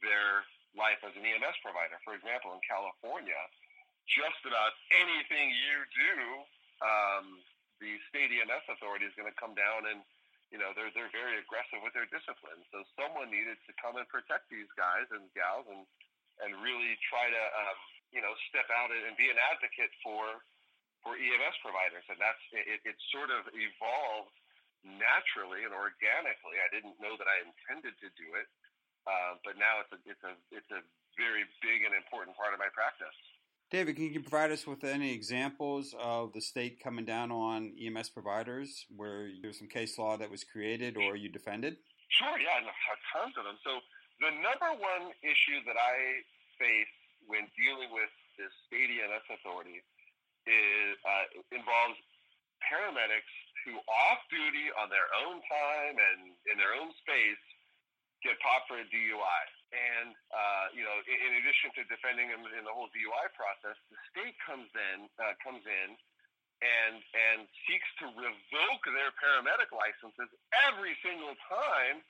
their 0.00 0.44
life 0.72 1.00
as 1.04 1.12
an 1.18 1.24
EMS 1.24 1.56
provider. 1.60 2.00
For 2.06 2.16
example, 2.16 2.56
in 2.56 2.62
California, 2.64 3.38
just 4.08 4.40
about 4.48 4.72
anything 4.96 5.52
you 5.52 5.76
do, 5.92 6.18
um, 6.80 7.24
the 7.80 7.96
state 8.08 8.32
EMS 8.32 8.64
authority 8.68 9.08
is 9.08 9.14
going 9.16 9.28
to 9.28 9.36
come 9.36 9.56
down 9.56 9.88
and 9.88 10.00
you 10.50 10.58
know 10.58 10.74
they're 10.74 10.90
they're 10.92 11.12
very 11.14 11.38
aggressive 11.38 11.78
with 11.80 11.94
their 11.94 12.10
discipline. 12.10 12.58
So 12.74 12.82
someone 12.98 13.30
needed 13.30 13.56
to 13.70 13.72
come 13.78 13.94
and 13.96 14.04
protect 14.10 14.50
these 14.50 14.68
guys 14.74 15.06
and 15.14 15.30
gals 15.32 15.64
and 15.70 15.86
and 16.42 16.58
really 16.58 16.98
try 17.06 17.30
to 17.30 17.42
um, 17.54 17.78
you 18.10 18.18
know 18.18 18.34
step 18.50 18.66
out 18.74 18.90
and 18.90 19.14
be 19.14 19.30
an 19.30 19.38
advocate 19.54 19.94
for 20.02 20.42
for 21.06 21.16
EMS 21.16 21.56
providers, 21.64 22.04
and 22.10 22.18
that's 22.20 22.42
it, 22.52 22.82
it 22.84 22.96
sort 23.14 23.30
of 23.32 23.48
evolved 23.54 24.36
naturally 24.84 25.64
and 25.64 25.72
organically. 25.74 26.56
I 26.60 26.68
didn't 26.72 26.96
know 27.00 27.16
that 27.20 27.28
I 27.28 27.44
intended 27.44 27.96
to 28.00 28.08
do 28.16 28.28
it, 28.36 28.48
uh, 29.04 29.36
but 29.44 29.60
now 29.60 29.84
it's 29.84 29.92
a 29.92 30.00
it's 30.08 30.24
a 30.24 30.34
it's 30.52 30.72
a 30.72 30.80
very 31.18 31.44
big 31.60 31.84
and 31.84 31.92
important 31.92 32.36
part 32.36 32.56
of 32.56 32.60
my 32.60 32.70
practice. 32.72 33.14
David, 33.70 33.94
can 33.94 34.10
you 34.10 34.18
provide 34.18 34.50
us 34.50 34.66
with 34.66 34.82
any 34.82 35.14
examples 35.14 35.94
of 35.94 36.34
the 36.34 36.42
state 36.42 36.82
coming 36.82 37.06
down 37.06 37.30
on 37.30 37.70
EMS 37.78 38.10
providers 38.10 38.84
where 38.90 39.30
there's 39.42 39.62
some 39.62 39.70
case 39.70 39.94
law 39.94 40.18
that 40.18 40.26
was 40.26 40.42
created 40.42 40.98
or 40.98 41.14
you 41.14 41.30
defended? 41.30 41.78
Sure, 42.10 42.34
yeah, 42.34 42.58
and 42.58 42.66
tons 43.14 43.38
of 43.38 43.46
them. 43.46 43.54
So 43.62 43.78
the 44.18 44.34
number 44.42 44.74
one 44.74 45.14
issue 45.22 45.62
that 45.70 45.78
I 45.78 46.26
face 46.58 46.90
when 47.30 47.46
dealing 47.54 47.94
with 47.94 48.10
the 48.34 48.50
state 48.66 48.90
EMS 48.90 49.38
authority 49.38 49.86
is 50.50 50.98
uh, 51.06 51.24
involves 51.54 51.94
paramedics 52.66 53.34
who, 53.64 53.76
off 53.88 54.20
duty 54.32 54.72
on 54.78 54.88
their 54.88 55.08
own 55.26 55.40
time 55.44 55.94
and 55.96 56.34
in 56.48 56.56
their 56.56 56.72
own 56.76 56.90
space, 57.02 57.42
get 58.20 58.36
popped 58.44 58.68
for 58.68 58.76
a 58.80 58.86
DUI. 58.88 59.42
And 59.70 60.12
uh, 60.34 60.66
you 60.74 60.82
know, 60.82 60.96
in, 61.06 61.16
in, 61.16 61.30
addition 61.40 61.70
to 61.78 61.86
defending 61.86 62.28
them 62.28 62.42
in 62.58 62.66
the 62.66 62.74
whole 62.74 62.90
DUI 62.90 63.26
process, 63.38 63.78
the 63.86 63.98
state 64.10 64.34
comes 64.42 64.68
in 64.74 65.06
uh, 65.22 65.38
comes 65.46 65.62
in 65.62 65.88
and 66.60 66.98
and 66.98 67.46
seeks 67.64 67.86
to 68.02 68.10
revoke 68.12 68.82
their 68.90 69.14
paramedic 69.16 69.70
licenses 69.70 70.28
every 70.68 70.98
single 71.06 71.38
time, 71.46 72.02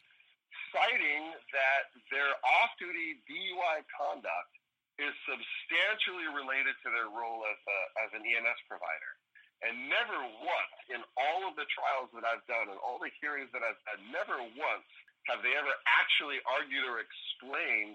citing 0.72 1.36
that 1.52 1.92
their 2.08 2.32
off-duty 2.64 3.20
DUI 3.28 3.84
conduct 3.92 4.52
is 4.98 5.12
substantially 5.24 6.28
related 6.32 6.76
to 6.84 6.88
their 6.92 7.08
role 7.08 7.44
as 7.48 7.60
a, 7.60 7.78
as 8.04 8.10
an 8.16 8.22
EMS 8.24 8.60
provider. 8.68 9.12
And 9.60 9.92
never 9.92 10.16
once 10.40 10.76
in 10.88 11.04
all 11.20 11.44
of 11.44 11.52
the 11.54 11.68
trials 11.68 12.08
that 12.16 12.24
I've 12.24 12.44
done 12.48 12.72
and 12.72 12.80
all 12.80 12.96
the 12.96 13.12
hearings 13.20 13.52
that 13.52 13.60
I've 13.60 13.76
had, 13.84 14.00
never 14.08 14.40
once 14.56 14.88
have 15.28 15.44
they 15.44 15.52
ever 15.52 15.72
actually 16.00 16.40
argued 16.48 16.88
or 16.88 17.04
explained 17.04 17.94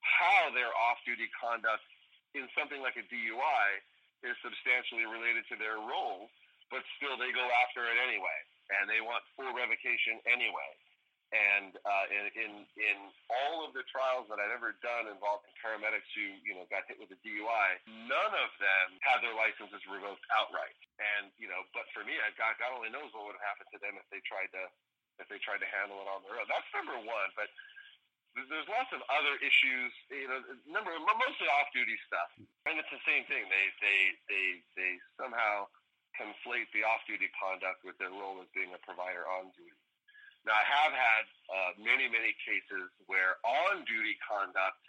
how 0.00 0.54
their 0.54 0.70
off-duty 0.70 1.26
conduct 1.34 1.82
in 2.38 2.46
something 2.54 2.78
like 2.78 2.94
a 2.94 3.04
DUI 3.10 3.66
is 4.22 4.38
substantially 4.38 5.04
related 5.08 5.42
to 5.50 5.58
their 5.58 5.82
role, 5.82 6.30
but 6.70 6.86
still 6.94 7.18
they 7.18 7.34
go 7.34 7.42
after 7.66 7.82
it 7.90 7.98
anyway, 7.98 8.38
and 8.78 8.86
they 8.86 9.02
want 9.02 9.26
full 9.34 9.50
revocation 9.50 10.22
anyway. 10.30 10.70
And 11.30 11.78
uh, 11.86 12.06
in, 12.10 12.24
in 12.34 12.52
in 12.74 12.98
all 13.30 13.62
of 13.62 13.70
the 13.70 13.86
trials 13.86 14.26
that 14.26 14.42
I've 14.42 14.50
ever 14.50 14.74
done 14.82 15.06
involving 15.06 15.54
paramedics 15.62 16.10
who 16.10 16.26
you 16.42 16.58
know 16.58 16.66
got 16.66 16.90
hit 16.90 16.98
with 16.98 17.14
a 17.14 17.18
DUI, 17.22 17.68
none 18.10 18.34
of 18.34 18.50
them 18.58 18.98
had 18.98 19.22
their 19.22 19.34
licenses 19.38 19.78
revoked 19.86 20.26
outright. 20.34 20.74
And 20.98 21.30
you 21.38 21.46
know, 21.46 21.62
but 21.70 21.86
for 21.94 22.02
me, 22.02 22.18
I 22.18 22.34
God, 22.34 22.58
God 22.58 22.74
only 22.74 22.90
knows 22.90 23.14
what 23.14 23.30
would 23.30 23.38
have 23.38 23.46
happened 23.46 23.70
to 23.70 23.78
them 23.78 23.94
if 23.94 24.10
they 24.10 24.18
tried 24.26 24.50
to 24.58 24.62
if 25.22 25.30
they 25.30 25.38
tried 25.38 25.62
to 25.62 25.70
handle 25.70 26.02
it 26.02 26.08
on 26.10 26.26
their 26.26 26.34
own. 26.34 26.50
That's 26.50 26.66
number 26.74 26.98
one. 26.98 27.30
But 27.38 27.46
there's 28.34 28.66
lots 28.70 28.90
of 28.94 29.02
other 29.10 29.38
issues. 29.42 29.90
You 30.10 30.28
know, 30.30 30.40
number 30.66 30.90
mostly 30.98 31.46
off-duty 31.62 31.98
stuff, 32.06 32.30
and 32.66 32.78
it's 32.78 32.90
the 32.90 33.02
same 33.06 33.26
thing. 33.26 33.46
They 33.46 33.66
they 33.78 33.98
they 34.26 34.46
they 34.74 34.92
somehow 35.14 35.70
conflate 36.18 36.66
the 36.74 36.82
off-duty 36.82 37.30
conduct 37.38 37.86
with 37.86 37.94
their 38.02 38.10
role 38.10 38.42
as 38.42 38.50
being 38.50 38.74
a 38.74 38.80
provider 38.82 39.26
on 39.30 39.54
duty. 39.54 39.78
Now, 40.48 40.56
I 40.56 40.64
have 40.64 40.92
had 40.96 41.24
uh, 41.48 41.70
many 41.80 42.08
many 42.08 42.32
cases 42.42 42.88
where 43.06 43.36
on-duty 43.44 44.16
conduct 44.24 44.80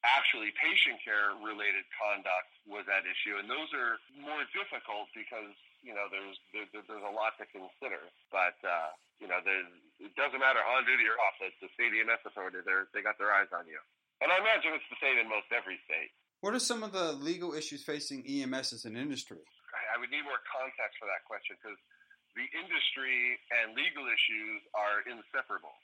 actually 0.00 0.48
patient 0.56 0.96
care 1.04 1.36
related 1.44 1.84
conduct 1.92 2.48
was 2.64 2.88
at 2.88 3.04
issue 3.04 3.36
and 3.36 3.44
those 3.44 3.68
are 3.76 4.00
more 4.16 4.40
difficult 4.56 5.12
because 5.12 5.52
you 5.84 5.92
know 5.92 6.08
there's 6.08 6.40
there, 6.56 6.64
there's 6.72 7.04
a 7.04 7.12
lot 7.12 7.36
to 7.36 7.44
consider 7.52 8.08
but 8.32 8.56
uh, 8.64 8.96
you 9.20 9.28
know, 9.28 9.36
it 9.44 10.16
doesn't 10.16 10.40
matter 10.40 10.64
on 10.64 10.88
duty 10.88 11.04
or 11.04 11.16
off. 11.20 11.36
It's 11.44 11.60
the 11.60 11.68
state 11.76 11.92
EMS 11.92 12.24
authority. 12.24 12.64
They 12.64 13.04
got 13.04 13.20
their 13.20 13.30
eyes 13.36 13.52
on 13.52 13.68
you, 13.68 13.76
and 14.24 14.32
I 14.32 14.40
imagine 14.40 14.72
it's 14.72 14.88
the 14.88 14.98
same 14.98 15.20
in 15.20 15.28
most 15.28 15.52
every 15.52 15.76
state. 15.84 16.10
What 16.40 16.56
are 16.56 16.62
some 16.62 16.80
of 16.80 16.96
the 16.96 17.12
legal 17.20 17.52
issues 17.52 17.84
facing 17.84 18.24
EMS 18.24 18.72
as 18.72 18.88
an 18.88 18.96
industry? 18.96 19.44
I 19.92 20.00
would 20.00 20.08
need 20.08 20.24
more 20.24 20.40
context 20.48 20.96
for 20.96 21.04
that 21.04 21.20
question 21.28 21.60
because 21.60 21.76
the 22.38 22.46
industry 22.54 23.38
and 23.50 23.74
legal 23.74 24.06
issues 24.06 24.60
are 24.74 25.02
inseparable. 25.06 25.74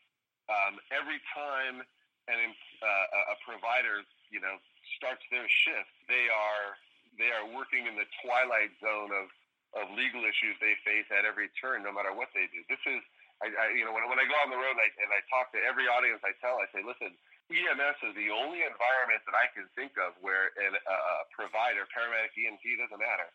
Um, 0.46 0.78
every 0.94 1.18
time 1.34 1.82
an, 2.30 2.38
uh, 2.82 3.34
a 3.34 3.36
provider, 3.42 4.06
you 4.30 4.38
know, 4.38 4.58
starts 4.98 5.22
their 5.30 5.46
shift, 5.46 5.90
they 6.06 6.30
are 6.30 6.78
they 7.16 7.32
are 7.32 7.48
working 7.48 7.88
in 7.88 7.96
the 7.96 8.06
twilight 8.22 8.70
zone 8.78 9.10
of 9.10 9.26
of 9.74 9.92
legal 9.98 10.22
issues 10.24 10.56
they 10.62 10.78
face 10.86 11.06
at 11.12 11.26
every 11.26 11.50
turn, 11.58 11.82
no 11.82 11.90
matter 11.90 12.14
what 12.14 12.30
they 12.32 12.46
do. 12.54 12.62
This 12.70 12.80
is 12.86 13.02
I, 13.44 13.52
I 13.52 13.64
you 13.76 13.84
know, 13.84 13.92
when, 13.92 14.06
when 14.08 14.16
I 14.16 14.24
go 14.24 14.36
on 14.40 14.48
the 14.48 14.56
road 14.56 14.78
and 14.78 14.84
I, 14.84 14.90
and 15.02 15.10
I 15.12 15.20
talk 15.28 15.52
to 15.52 15.60
every 15.60 15.84
audience 15.90 16.22
I 16.24 16.32
tell, 16.40 16.56
I 16.56 16.68
say, 16.72 16.80
listen, 16.80 17.12
EMS 17.52 17.98
is 18.02 18.14
the 18.16 18.32
only 18.32 18.64
environment 18.64 19.22
that 19.28 19.36
I 19.36 19.46
can 19.52 19.68
think 19.76 19.94
of 20.00 20.16
where 20.24 20.50
an, 20.56 20.74
a 20.74 21.28
provider, 21.30 21.84
paramedic, 21.92 22.32
EMT, 22.32 22.64
doesn't 22.80 22.98
matter, 22.98 23.28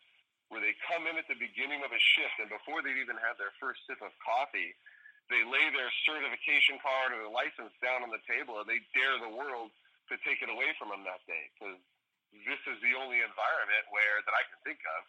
where 0.52 0.60
they 0.60 0.76
come 0.84 1.08
in 1.08 1.16
at 1.16 1.24
the 1.32 1.38
beginning 1.40 1.80
of 1.80 1.96
a 1.96 2.02
shift 2.12 2.36
and 2.36 2.52
before 2.52 2.84
they've 2.84 3.00
even 3.00 3.16
had 3.16 3.40
their 3.40 3.56
first 3.56 3.80
sip 3.88 4.04
of 4.04 4.12
coffee, 4.20 4.76
they 5.32 5.40
lay 5.48 5.72
their 5.72 5.88
certification 6.04 6.76
card 6.84 7.16
or 7.16 7.24
their 7.24 7.32
license 7.32 7.72
down 7.80 8.04
on 8.04 8.12
the 8.12 8.20
table 8.28 8.60
and 8.60 8.68
they 8.68 8.84
dare 8.92 9.16
the 9.16 9.32
world 9.32 9.72
to 10.12 10.20
take 10.28 10.44
it 10.44 10.52
away 10.52 10.76
from 10.76 10.92
them 10.92 11.08
that 11.08 11.24
day 11.24 11.48
because 11.56 11.80
this 12.44 12.60
is 12.68 12.76
the 12.84 12.92
only 12.92 13.24
environment 13.24 13.84
where 13.88 14.20
that 14.28 14.36
I 14.36 14.44
can 14.44 14.60
think 14.60 14.84
of 14.84 15.00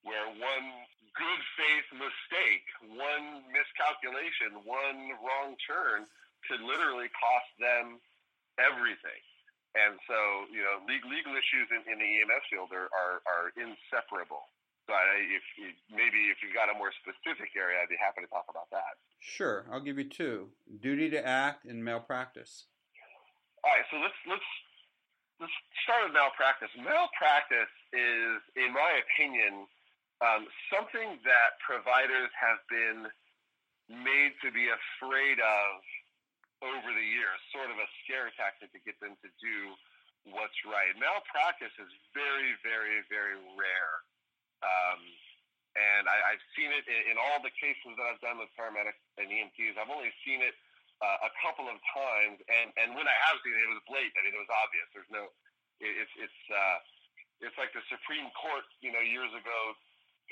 where 0.00 0.32
one 0.40 0.66
good 1.12 1.42
faith 1.60 1.88
mistake, 1.92 2.64
one 2.96 3.42
miscalculation, 3.52 4.64
one 4.64 5.12
wrong 5.20 5.60
turn 5.60 6.08
could 6.48 6.62
literally 6.62 7.10
cost 7.12 7.50
them 7.58 7.98
everything. 8.56 9.20
And 9.76 10.00
so, 10.08 10.48
you 10.48 10.64
know, 10.64 10.80
legal, 10.88 11.36
issues 11.36 11.68
in, 11.68 11.84
in 11.84 12.00
the 12.00 12.10
EMS 12.24 12.48
field 12.48 12.72
are, 12.72 12.88
are, 12.96 13.20
are 13.28 13.52
inseparable. 13.60 14.48
If, 14.86 15.42
if 15.58 15.74
maybe 15.90 16.30
if 16.30 16.38
you've 16.42 16.54
got 16.54 16.70
a 16.70 16.76
more 16.78 16.94
specific 17.02 17.50
area, 17.58 17.82
I'd 17.82 17.90
be 17.90 17.98
happy 17.98 18.22
to 18.22 18.30
talk 18.30 18.46
about 18.46 18.70
that. 18.70 19.02
Sure, 19.18 19.66
I'll 19.70 19.82
give 19.82 19.98
you 19.98 20.06
two: 20.06 20.54
duty 20.78 21.10
to 21.10 21.20
act 21.20 21.66
and 21.66 21.82
malpractice. 21.82 22.70
All 23.64 23.74
right, 23.74 23.82
so 23.90 23.98
let's 23.98 24.14
let's 24.30 24.50
let's 25.42 25.56
start 25.82 26.06
with 26.06 26.14
malpractice. 26.14 26.70
Malpractice 26.78 27.74
is, 27.90 28.38
in 28.54 28.70
my 28.70 29.02
opinion, 29.02 29.66
um, 30.22 30.46
something 30.70 31.18
that 31.26 31.58
providers 31.60 32.30
have 32.38 32.62
been 32.70 33.10
made 33.90 34.32
to 34.42 34.50
be 34.54 34.70
afraid 34.70 35.38
of 35.42 35.82
over 36.64 36.88
the 36.88 37.04
years, 37.04 37.36
sort 37.52 37.68
of 37.68 37.76
a 37.76 37.88
scare 38.02 38.32
tactic 38.38 38.72
to 38.72 38.80
get 38.86 38.96
them 39.02 39.12
to 39.20 39.28
do 39.42 39.76
what's 40.32 40.56
right. 40.66 40.90
Malpractice 40.96 41.74
is 41.76 41.92
very, 42.16 42.56
very, 42.64 43.04
very 43.12 43.38
rare. 43.54 43.94
Um, 44.64 45.00
and 45.76 46.08
I, 46.08 46.32
have 46.32 46.44
seen 46.56 46.72
it 46.72 46.88
in, 46.88 47.12
in, 47.12 47.16
all 47.20 47.36
the 47.44 47.52
cases 47.52 47.92
that 48.00 48.06
I've 48.08 48.22
done 48.24 48.40
with 48.40 48.48
paramedics 48.56 48.96
and 49.20 49.28
EMTs. 49.28 49.76
I've 49.76 49.92
only 49.92 50.08
seen 50.24 50.40
it 50.40 50.56
uh, 51.04 51.28
a 51.28 51.32
couple 51.44 51.68
of 51.68 51.76
times, 51.92 52.40
and, 52.48 52.72
and 52.80 52.96
when 52.96 53.04
I 53.04 53.16
have 53.28 53.36
seen 53.44 53.52
it, 53.52 53.60
it 53.60 53.68
was 53.68 53.84
blatant. 53.84 54.16
I 54.16 54.24
mean, 54.24 54.32
it 54.32 54.40
was 54.40 54.48
obvious. 54.48 54.88
There's 54.96 55.12
no, 55.12 55.28
it, 55.84 55.92
it's 56.00 56.14
it's 56.16 56.40
uh, 56.48 56.78
it's 57.44 57.56
like 57.60 57.76
the 57.76 57.84
Supreme 57.92 58.32
Court, 58.32 58.64
you 58.80 58.88
know, 58.88 59.04
years 59.04 59.28
ago 59.36 59.58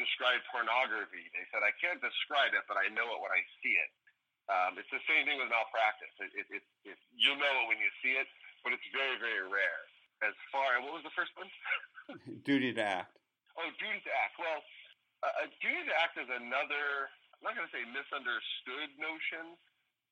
described 0.00 0.42
pornography. 0.50 1.28
They 1.36 1.46
said, 1.54 1.62
I 1.62 1.70
can't 1.78 2.02
describe 2.02 2.50
it, 2.54 2.66
but 2.66 2.78
I 2.78 2.90
know 2.90 3.06
it 3.14 3.20
when 3.22 3.30
I 3.30 3.42
see 3.62 3.74
it. 3.78 3.90
Um, 4.50 4.76
it's 4.76 4.90
the 4.92 5.00
same 5.08 5.24
thing 5.24 5.40
with 5.40 5.48
malpractice. 5.48 6.12
It, 6.20 6.32
it, 6.36 6.46
it, 6.60 6.64
it, 6.84 6.98
you'll 7.16 7.40
know 7.40 7.54
it 7.64 7.66
when 7.70 7.80
you 7.80 7.88
see 8.04 8.18
it, 8.18 8.28
but 8.60 8.76
it's 8.76 8.84
very, 8.92 9.16
very 9.16 9.46
rare. 9.48 9.80
As 10.20 10.36
far, 10.52 10.80
what 10.84 10.92
was 10.92 11.04
the 11.04 11.14
first 11.16 11.32
one? 11.36 11.48
Duty 12.48 12.72
to 12.76 12.84
act. 12.84 13.16
Oh, 13.54 13.70
duty 13.78 14.02
to 14.02 14.12
act. 14.12 14.34
Well, 14.36 14.60
uh, 15.22 15.46
duty 15.62 15.86
to 15.86 15.94
act 15.94 16.18
is 16.18 16.26
another, 16.26 17.08
I'm 17.38 17.46
not 17.46 17.54
going 17.54 17.66
to 17.70 17.74
say 17.74 17.86
misunderstood 17.86 18.90
notion, 18.98 19.54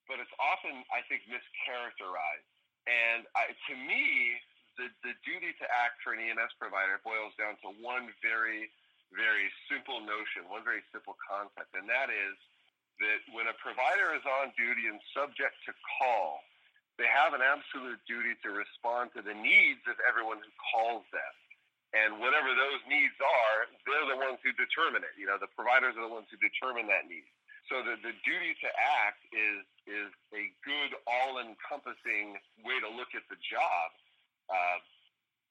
but 0.06 0.22
it's 0.22 0.32
often, 0.38 0.86
I 0.94 1.02
think, 1.10 1.26
mischaracterized. 1.26 2.48
And 2.86 3.26
I, 3.34 3.54
to 3.54 3.74
me, 3.74 4.38
the, 4.78 4.90
the 5.06 5.14
duty 5.22 5.54
to 5.58 5.66
act 5.68 6.02
for 6.02 6.14
an 6.14 6.22
EMS 6.22 6.54
provider 6.58 6.98
boils 7.02 7.34
down 7.38 7.58
to 7.62 7.70
one 7.82 8.10
very, 8.22 8.70
very 9.14 9.50
simple 9.70 10.00
notion, 10.02 10.48
one 10.48 10.64
very 10.64 10.82
simple 10.90 11.14
concept, 11.20 11.70
and 11.76 11.86
that 11.86 12.08
is 12.10 12.34
that 13.02 13.20
when 13.34 13.50
a 13.50 13.56
provider 13.58 14.14
is 14.14 14.24
on 14.24 14.54
duty 14.54 14.86
and 14.86 14.98
subject 15.10 15.58
to 15.66 15.72
call, 15.98 16.42
they 17.00 17.08
have 17.08 17.34
an 17.34 17.42
absolute 17.42 17.98
duty 18.06 18.36
to 18.44 18.52
respond 18.52 19.10
to 19.16 19.20
the 19.24 19.34
needs 19.34 19.82
of 19.90 19.96
everyone 20.06 20.38
who 20.38 20.52
calls 20.72 21.02
them. 21.10 21.34
And 21.92 22.16
whatever 22.24 22.56
those 22.56 22.80
needs 22.88 23.16
are, 23.20 23.68
they're 23.84 24.08
the 24.08 24.20
ones 24.20 24.40
who 24.40 24.56
determine 24.56 25.04
it. 25.04 25.12
You 25.20 25.28
know, 25.28 25.36
the 25.36 25.52
providers 25.52 25.92
are 26.00 26.08
the 26.08 26.14
ones 26.14 26.24
who 26.32 26.40
determine 26.40 26.88
that 26.88 27.04
need. 27.04 27.28
So 27.68 27.84
the, 27.84 28.00
the 28.00 28.16
duty 28.24 28.56
to 28.64 28.68
act 29.04 29.22
is 29.30 29.64
is 29.84 30.10
a 30.32 30.50
good, 30.64 30.96
all 31.04 31.36
encompassing 31.36 32.40
way 32.64 32.76
to 32.80 32.90
look 32.90 33.12
at 33.12 33.28
the 33.28 33.38
job. 33.38 33.88
Uh, 34.48 34.78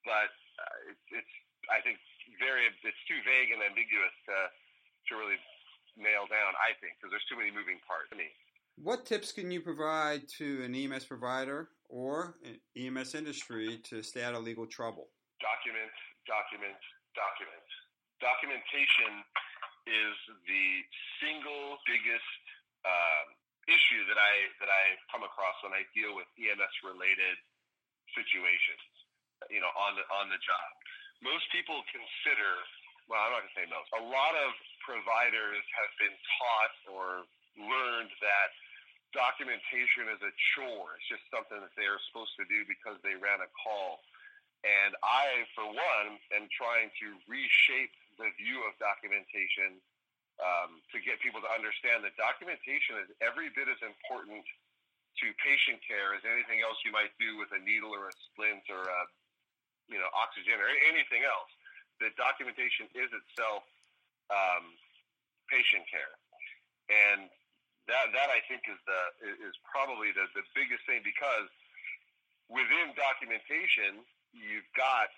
but 0.05 0.33
uh, 0.57 0.91
it's, 0.91 1.23
it's, 1.23 1.35
I 1.69 1.79
think, 1.83 2.01
very, 2.41 2.65
it's 2.65 3.03
too 3.05 3.19
vague 3.25 3.53
and 3.53 3.61
ambiguous 3.61 4.13
to, 4.29 4.37
to 5.09 5.11
really 5.17 5.37
nail 5.97 6.25
down, 6.29 6.57
I 6.57 6.73
think, 6.79 6.97
because 6.97 7.13
there's 7.13 7.25
too 7.29 7.37
many 7.37 7.51
moving 7.53 7.77
parts. 7.85 8.09
What 8.79 9.05
tips 9.05 9.31
can 9.31 9.51
you 9.51 9.61
provide 9.61 10.27
to 10.41 10.63
an 10.63 10.73
EMS 10.73 11.05
provider 11.05 11.69
or 11.89 12.37
an 12.45 12.57
EMS 12.73 13.15
industry 13.15 13.79
to 13.89 14.01
stay 14.01 14.23
out 14.23 14.33
of 14.33 14.43
legal 14.43 14.65
trouble? 14.65 15.09
Documents, 15.37 15.97
documents, 16.31 16.83
documents. 17.11 17.71
Documentation 18.23 19.27
is 19.83 20.15
the 20.47 20.65
single 21.19 21.75
biggest 21.83 22.41
um, 22.87 23.27
issue 23.67 24.07
that 24.07 24.15
I 24.15 24.33
that 24.63 24.71
I 24.71 24.95
come 25.11 25.27
across 25.27 25.59
when 25.65 25.75
I 25.75 25.83
deal 25.91 26.15
with 26.15 26.29
EMS 26.39 26.75
related 26.87 27.35
situations. 28.15 28.87
You 29.51 29.59
know, 29.59 29.73
on 29.75 29.99
the 29.99 30.05
on 30.07 30.31
the 30.31 30.39
job, 30.39 30.69
most 31.19 31.51
people 31.51 31.83
consider. 31.91 32.51
Well, 33.09 33.19
I'm 33.19 33.33
not 33.35 33.43
going 33.43 33.51
to 33.51 33.57
say 33.59 33.67
most. 33.67 33.89
A 33.97 34.05
lot 34.07 34.39
of 34.39 34.55
providers 34.87 35.65
have 35.83 35.91
been 35.99 36.15
taught 36.39 36.75
or 36.95 37.07
learned 37.59 38.13
that 38.23 38.49
documentation 39.11 40.07
is 40.15 40.21
a 40.23 40.31
chore. 40.55 40.95
It's 40.95 41.09
just 41.11 41.25
something 41.27 41.59
that 41.59 41.75
they 41.75 41.89
are 41.89 41.99
supposed 42.07 42.31
to 42.39 42.47
do 42.47 42.63
because 42.63 42.95
they 43.03 43.19
ran 43.19 43.43
a 43.43 43.51
call. 43.51 43.99
And 44.61 44.93
I, 45.01 45.49
for 45.57 45.65
one, 45.65 46.21
am 46.37 46.45
trying 46.53 46.93
to 47.01 47.07
reshape 47.25 47.93
the 48.21 48.29
view 48.37 48.61
of 48.69 48.77
documentation 48.77 49.81
um, 50.37 50.81
to 50.93 51.01
get 51.01 51.17
people 51.21 51.41
to 51.41 51.49
understand 51.49 52.05
that 52.05 52.13
documentation 52.17 53.01
is 53.01 53.09
every 53.21 53.49
bit 53.53 53.69
as 53.69 53.81
important 53.81 54.45
to 55.21 55.25
patient 55.41 55.81
care 55.81 56.13
as 56.13 56.21
anything 56.23 56.61
else 56.61 56.77
you 56.85 56.93
might 56.93 57.13
do 57.17 57.41
with 57.41 57.49
a 57.53 57.61
needle 57.61 57.91
or 57.93 58.09
a 58.09 58.15
splint 58.31 58.63
or 58.69 58.85
a, 58.85 59.01
you 59.89 59.97
know, 59.97 60.09
oxygen 60.13 60.57
or 60.61 60.69
anything 60.87 61.25
else. 61.25 61.51
That 62.01 62.17
documentation 62.17 62.89
is 62.97 63.09
itself 63.13 63.61
um, 64.33 64.73
patient 65.45 65.85
care, 65.85 66.17
and 66.89 67.29
that 67.85 68.09
that 68.09 68.29
I 68.33 68.41
think 68.49 68.65
is 68.65 68.81
the 68.89 69.01
is 69.45 69.53
probably 69.61 70.09
the, 70.09 70.25
the 70.33 70.41
biggest 70.57 70.81
thing 70.89 71.05
because 71.05 71.45
within 72.49 72.97
documentation 72.97 74.01
you've 74.31 74.67
got 74.75 75.11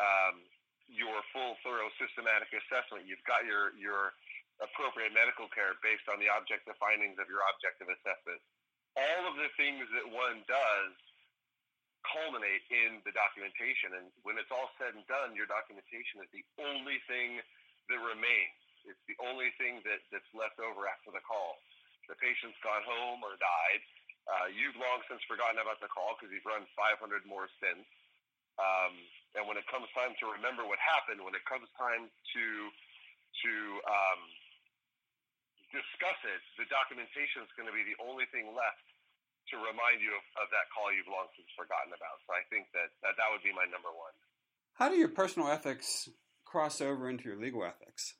um, 0.00 0.44
your 0.88 1.20
full 1.32 1.56
thorough 1.64 1.90
systematic 1.96 2.52
assessment. 2.52 3.08
You've 3.08 3.24
got 3.24 3.44
your 3.48 3.72
your 3.76 4.14
appropriate 4.62 5.10
medical 5.10 5.50
care 5.50 5.74
based 5.82 6.06
on 6.06 6.22
the 6.22 6.30
objective 6.30 6.78
findings 6.78 7.18
of 7.18 7.26
your 7.26 7.42
objective 7.54 7.90
assessment. 7.90 8.38
All 8.94 9.26
of 9.26 9.34
the 9.34 9.50
things 9.58 9.82
that 9.90 10.06
one 10.06 10.46
does 10.46 10.94
culminate 12.06 12.62
in 12.70 13.02
the 13.02 13.10
documentation, 13.10 13.98
and 13.98 14.06
when 14.22 14.38
it's 14.38 14.52
all 14.54 14.70
said 14.78 14.94
and 14.94 15.02
done, 15.10 15.34
your 15.34 15.50
documentation 15.50 16.22
is 16.22 16.30
the 16.30 16.44
only 16.62 17.02
thing 17.10 17.42
that 17.90 17.98
remains. 17.98 18.60
It's 18.84 19.00
the 19.08 19.16
only 19.24 19.50
thing 19.56 19.80
that, 19.88 20.04
that's 20.12 20.28
left 20.36 20.60
over 20.60 20.84
after 20.84 21.10
the 21.10 21.24
call. 21.24 21.58
The 22.06 22.14
patient's 22.20 22.60
gone 22.60 22.84
home 22.84 23.24
or 23.24 23.34
died. 23.40 23.82
Uh, 24.28 24.46
you've 24.52 24.76
long 24.76 25.00
since 25.08 25.24
forgotten 25.24 25.56
about 25.60 25.80
the 25.80 25.88
call 25.88 26.16
because 26.16 26.32
you've 26.32 26.44
run 26.44 26.68
500 26.76 27.24
more 27.24 27.48
since. 27.60 27.84
Um, 28.58 28.94
and 29.34 29.42
when 29.50 29.58
it 29.58 29.66
comes 29.66 29.90
time 29.92 30.14
to 30.22 30.30
remember 30.30 30.62
what 30.62 30.78
happened, 30.78 31.18
when 31.22 31.34
it 31.34 31.42
comes 31.46 31.66
time 31.74 32.06
to 32.06 32.44
to 33.42 33.52
um, 33.90 34.20
discuss 35.74 36.18
it, 36.22 36.40
the 36.54 36.70
documentation 36.70 37.42
is 37.42 37.50
going 37.58 37.66
to 37.66 37.74
be 37.74 37.82
the 37.82 37.98
only 37.98 38.30
thing 38.30 38.46
left 38.54 38.86
to 39.50 39.58
remind 39.60 40.00
you 40.00 40.14
of, 40.14 40.24
of 40.40 40.46
that 40.54 40.70
call 40.70 40.88
you've 40.94 41.10
long 41.10 41.28
since 41.34 41.50
forgotten 41.52 41.92
about. 41.92 42.22
So 42.24 42.32
I 42.32 42.46
think 42.48 42.70
that, 42.72 42.94
that 43.04 43.18
that 43.20 43.28
would 43.28 43.44
be 43.44 43.52
my 43.52 43.68
number 43.68 43.92
one. 43.92 44.14
How 44.78 44.88
do 44.88 44.96
your 44.96 45.12
personal 45.12 45.50
ethics 45.50 46.08
cross 46.46 46.80
over 46.80 47.10
into 47.10 47.28
your 47.28 47.36
legal 47.36 47.66
ethics? 47.66 48.16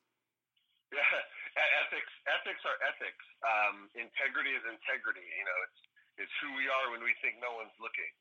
Yeah, 0.92 1.00
ethics 1.86 2.12
ethics 2.26 2.62
are 2.66 2.78
ethics. 2.84 3.24
Um, 3.46 3.88
integrity 3.94 4.52
is 4.52 4.62
integrity. 4.66 5.24
You 5.24 5.46
know, 5.46 5.58
it's 5.66 5.80
it's 6.26 6.34
who 6.42 6.50
we 6.54 6.66
are 6.70 6.94
when 6.94 7.02
we 7.02 7.14
think 7.22 7.42
no 7.42 7.54
one's 7.58 7.74
looking. 7.82 8.12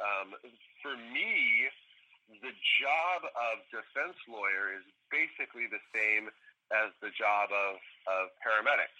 Um, 0.00 0.36
for 0.84 0.94
me, 1.12 1.66
the 2.42 2.54
job 2.82 3.18
of 3.26 3.54
defense 3.70 4.18
lawyer 4.26 4.74
is 4.76 4.84
basically 5.08 5.70
the 5.70 5.80
same 5.94 6.28
as 6.74 6.90
the 6.98 7.14
job 7.14 7.48
of, 7.54 7.78
of 8.10 8.34
paramedic. 8.42 8.90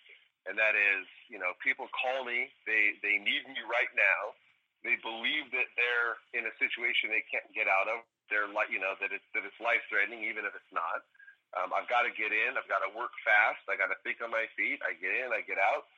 And 0.46 0.54
that 0.54 0.78
is, 0.78 1.02
you 1.26 1.42
know, 1.42 1.58
people 1.58 1.90
call 1.90 2.22
me, 2.22 2.46
they, 2.70 2.94
they 3.02 3.18
need 3.18 3.42
me 3.50 3.58
right 3.66 3.90
now. 3.98 4.38
They 4.86 4.94
believe 5.02 5.50
that 5.50 5.66
they're 5.74 6.14
in 6.38 6.46
a 6.46 6.54
situation 6.62 7.10
they 7.10 7.26
can't 7.26 7.50
get 7.50 7.66
out 7.66 7.90
of. 7.90 8.06
They're 8.30 8.46
like, 8.46 8.70
you 8.70 8.78
know, 8.78 8.94
that 9.02 9.10
it's, 9.10 9.26
that 9.34 9.42
it's 9.42 9.58
life 9.58 9.82
threatening, 9.90 10.22
even 10.22 10.46
if 10.46 10.54
it's 10.54 10.70
not. 10.70 11.02
Um, 11.58 11.74
I've 11.74 11.90
got 11.90 12.06
to 12.06 12.14
get 12.14 12.30
in. 12.30 12.54
I've 12.54 12.70
got 12.70 12.86
to 12.86 12.90
work 12.94 13.10
fast. 13.26 13.66
I 13.66 13.74
got 13.74 13.90
to 13.90 13.98
think 14.06 14.22
on 14.22 14.30
my 14.30 14.46
feet. 14.54 14.78
I 14.86 14.94
get 14.94 15.10
in, 15.10 15.34
I 15.34 15.42
get 15.42 15.58
out, 15.58 15.90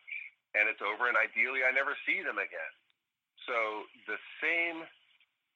and 0.56 0.64
it's 0.68 0.80
over. 0.80 1.12
And 1.12 1.16
ideally, 1.20 1.60
I 1.68 1.72
never 1.76 1.92
see 2.08 2.24
them 2.24 2.40
again. 2.40 2.72
So 3.48 3.88
the 4.04 4.20
same 4.44 4.84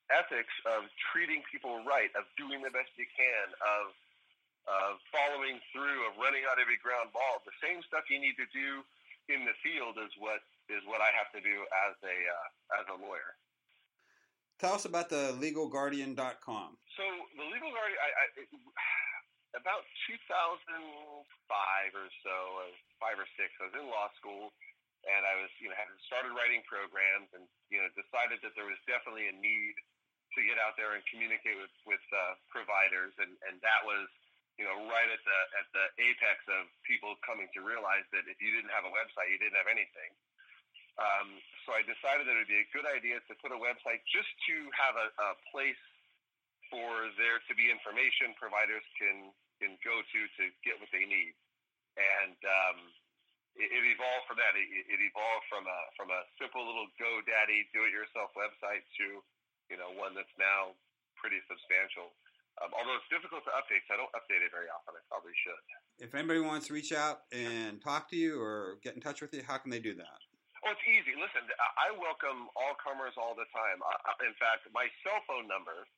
ethics 0.08 0.52
of 0.64 0.88
treating 1.12 1.44
people 1.46 1.84
right, 1.84 2.08
of 2.16 2.24
doing 2.40 2.64
the 2.64 2.72
best 2.72 2.88
you 2.96 3.06
can, 3.12 3.52
of 3.60 3.92
of 4.62 5.02
following 5.10 5.58
through, 5.74 6.06
of 6.06 6.14
running 6.22 6.46
out 6.46 6.62
every 6.62 6.78
ground 6.78 7.10
ball. 7.10 7.42
The 7.42 7.54
same 7.58 7.82
stuff 7.82 8.06
you 8.06 8.22
need 8.22 8.38
to 8.38 8.46
do 8.54 8.86
in 9.26 9.42
the 9.42 9.54
field 9.60 9.98
is 10.00 10.10
what 10.16 10.40
is 10.72 10.80
what 10.88 11.04
I 11.04 11.10
have 11.12 11.28
to 11.36 11.40
do 11.44 11.56
as 11.90 11.94
a 12.00 12.16
uh, 12.16 12.78
as 12.80 12.84
a 12.88 12.96
lawyer. 12.96 13.36
Tell 14.62 14.78
us 14.78 14.86
about 14.86 15.10
the 15.10 15.34
legalguardian.com. 15.42 16.78
So 16.94 17.04
the 17.34 17.46
legal 17.50 17.74
guardian, 17.74 17.98
I, 17.98 18.08
I, 18.14 18.24
it, 18.38 18.48
about 19.58 19.82
2005 20.06 20.46
or 21.98 22.08
so, 22.22 22.36
uh, 22.62 22.70
five 23.02 23.18
or 23.18 23.26
six, 23.34 23.50
I 23.58 23.66
was 23.66 23.74
in 23.74 23.90
law 23.90 24.06
school, 24.22 24.54
and 25.06 25.22
I 25.26 25.34
was 25.42 25.50
you 25.58 25.70
know 25.70 25.76
had 25.78 25.90
started 26.06 26.34
writing 26.34 26.62
programs, 26.66 27.30
and 27.34 27.44
you 27.70 27.82
know 27.82 27.88
decided 27.94 28.40
that 28.46 28.54
there 28.54 28.68
was 28.68 28.78
definitely 28.86 29.30
a 29.30 29.36
need 29.36 29.76
to 30.34 30.40
get 30.46 30.56
out 30.56 30.78
there 30.80 30.94
and 30.96 31.02
communicate 31.10 31.58
with 31.58 31.74
with 31.84 32.04
uh, 32.12 32.38
providers, 32.48 33.12
and 33.18 33.34
and 33.50 33.58
that 33.62 33.82
was 33.82 34.06
you 34.60 34.68
know, 34.68 34.84
right 34.88 35.08
at 35.08 35.22
the 35.24 35.38
at 35.56 35.66
the 35.72 35.84
apex 35.96 36.44
of 36.52 36.68
people 36.84 37.16
coming 37.24 37.48
to 37.56 37.64
realize 37.64 38.04
that 38.12 38.28
if 38.28 38.36
you 38.40 38.52
didn't 38.52 38.72
have 38.72 38.84
a 38.84 38.92
website, 38.92 39.32
you 39.32 39.40
didn't 39.40 39.56
have 39.56 39.70
anything. 39.70 40.12
Um, 41.00 41.40
so 41.64 41.72
I 41.72 41.80
decided 41.88 42.28
that 42.28 42.36
it 42.36 42.44
would 42.44 42.52
be 42.52 42.60
a 42.60 42.70
good 42.76 42.84
idea 42.84 43.16
to 43.16 43.32
put 43.40 43.48
a 43.48 43.56
website 43.56 44.04
just 44.12 44.28
to 44.52 44.56
have 44.76 44.92
a, 45.00 45.08
a 45.08 45.30
place 45.48 45.80
for 46.68 47.08
there 47.16 47.40
to 47.48 47.52
be 47.56 47.72
information 47.72 48.36
providers 48.36 48.84
can 49.00 49.32
can 49.56 49.80
go 49.80 50.04
to 50.04 50.20
to 50.36 50.42
get 50.60 50.76
what 50.76 50.92
they 50.92 51.08
need. 51.08 51.32
And 51.96 52.38
um, 52.44 52.78
it, 53.56 53.68
it 53.68 53.82
evolved 53.84 54.24
from 54.28 54.38
that. 54.40 54.56
It, 54.56 54.68
it 54.88 55.00
evolved 55.00 55.46
from 55.48 55.68
a 55.68 55.78
from 55.96 56.08
a 56.08 56.20
simple 56.40 56.64
little 56.64 56.88
GoDaddy 56.96 57.68
do-it-yourself 57.76 58.32
website 58.36 58.84
to 59.02 59.20
you 59.68 59.76
know 59.76 59.92
one 59.96 60.16
that's 60.16 60.32
now 60.40 60.76
pretty 61.16 61.40
substantial. 61.48 62.12
Um, 62.60 62.68
although 62.76 63.00
it's 63.00 63.08
difficult 63.08 63.48
to 63.48 63.52
update, 63.56 63.80
so 63.88 63.96
I 63.96 63.98
don't 64.04 64.12
update 64.12 64.44
it 64.44 64.52
very 64.52 64.68
often. 64.68 64.92
I 64.92 65.00
probably 65.08 65.32
should. 65.40 65.56
If 66.04 66.12
anybody 66.12 66.44
wants 66.44 66.68
to 66.68 66.76
reach 66.76 66.92
out 66.92 67.24
and 67.32 67.80
talk 67.80 68.12
to 68.12 68.18
you 68.18 68.36
or 68.36 68.76
get 68.84 68.92
in 68.92 69.00
touch 69.00 69.24
with 69.24 69.32
you, 69.32 69.40
how 69.40 69.56
can 69.56 69.72
they 69.72 69.80
do 69.80 69.96
that? 69.96 70.20
Oh, 70.62 70.70
it's 70.70 70.84
easy. 70.84 71.16
Listen, 71.16 71.42
I 71.58 71.90
welcome 71.96 72.52
all 72.54 72.76
comers 72.78 73.16
all 73.18 73.32
the 73.34 73.48
time. 73.50 73.80
in 74.22 74.36
fact, 74.36 74.68
my 74.70 74.86
cell 75.02 75.18
phone 75.26 75.48
number 75.48 75.88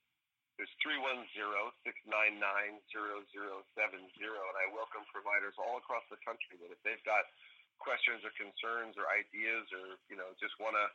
is 0.62 0.70
310-699-0070. 0.86 2.86
And 2.94 4.56
I 4.58 4.66
welcome 4.70 5.02
providers 5.10 5.58
all 5.58 5.82
across 5.82 6.06
the 6.10 6.18
country 6.22 6.54
that 6.62 6.70
if 6.70 6.78
they've 6.86 7.02
got 7.02 7.26
questions 7.82 8.22
or 8.22 8.30
concerns 8.38 8.94
or 8.94 9.10
ideas 9.10 9.66
or, 9.74 9.98
you 10.06 10.14
know, 10.14 10.30
just 10.38 10.54
want 10.62 10.78
to 10.78 10.86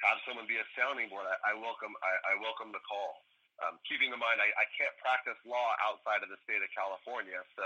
have 0.00 0.16
someone 0.24 0.48
be 0.48 0.56
a 0.56 0.64
sounding 0.72 1.12
board, 1.12 1.28
I, 1.28 1.52
I 1.52 1.60
welcome 1.60 1.92
I, 2.00 2.34
I 2.34 2.40
welcome 2.40 2.72
the 2.72 2.80
call. 2.88 3.20
Um, 3.60 3.76
keeping 3.86 4.10
in 4.10 4.18
mind, 4.18 4.40
I, 4.40 4.48
I 4.58 4.66
can't 4.74 4.96
practice 4.98 5.38
law 5.44 5.76
outside 5.84 6.24
of 6.24 6.32
the 6.32 6.40
state 6.42 6.64
of 6.64 6.70
California, 6.74 7.38
so 7.54 7.62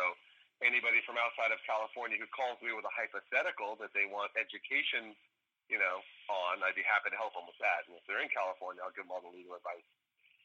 anybody 0.60 1.00
from 1.08 1.16
outside 1.16 1.48
of 1.54 1.62
California 1.64 2.20
who 2.20 2.28
calls 2.34 2.60
me 2.60 2.74
with 2.74 2.84
a 2.84 2.92
hypothetical 2.92 3.80
that 3.80 3.94
they 3.96 4.04
want 4.04 4.28
education, 4.36 5.16
you 5.72 5.80
know, 5.80 6.04
on, 6.28 6.60
I'd 6.60 6.76
be 6.76 6.84
happy 6.84 7.08
to 7.14 7.16
help 7.16 7.32
them 7.32 7.48
with 7.48 7.56
that. 7.64 7.88
And 7.88 7.96
if 7.96 8.04
they're 8.04 8.20
in 8.20 8.28
California, 8.28 8.84
I'll 8.84 8.92
give 8.92 9.08
them 9.08 9.14
all 9.14 9.24
the 9.24 9.32
legal 9.32 9.56
advice 9.56 9.88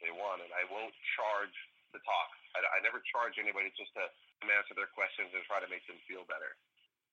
they 0.02 0.14
want, 0.14 0.42
and 0.42 0.52
I 0.52 0.66
won't 0.68 0.94
charge 1.16 1.56
to 1.94 2.00
talk. 2.02 2.30
I, 2.58 2.66
I 2.66 2.78
never 2.84 3.00
charge 3.14 3.38
anybody 3.38 3.72
just 3.78 3.94
to 3.96 4.04
answer 4.50 4.74
their 4.74 4.90
questions 4.92 5.30
and 5.32 5.42
try 5.46 5.62
to 5.62 5.70
make 5.70 5.86
them 5.86 6.02
feel 6.10 6.26
better. 6.26 6.58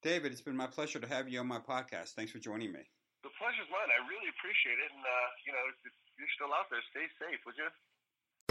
David, 0.01 0.33
it's 0.33 0.45
been 0.45 0.57
my 0.57 0.71
pleasure 0.71 1.03
to 1.03 1.09
have 1.11 1.27
you 1.27 1.43
on 1.43 1.51
my 1.51 1.61
podcast. 1.61 2.15
Thanks 2.15 2.31
for 2.31 2.41
joining 2.41 2.71
me. 2.71 2.83
The 3.27 3.35
pleasure's 3.35 3.69
mine. 3.69 3.91
I 3.91 4.01
really 4.07 4.31
appreciate 4.31 4.79
it, 4.79 4.91
and 4.95 5.03
uh, 5.03 5.29
you 5.43 5.53
know, 5.53 5.65
if 5.83 5.93
you're 6.17 6.35
still 6.39 6.55
out 6.55 6.71
there, 6.71 6.83
stay 6.95 7.07
safe, 7.19 7.43
would 7.45 7.59
you? 7.59 7.67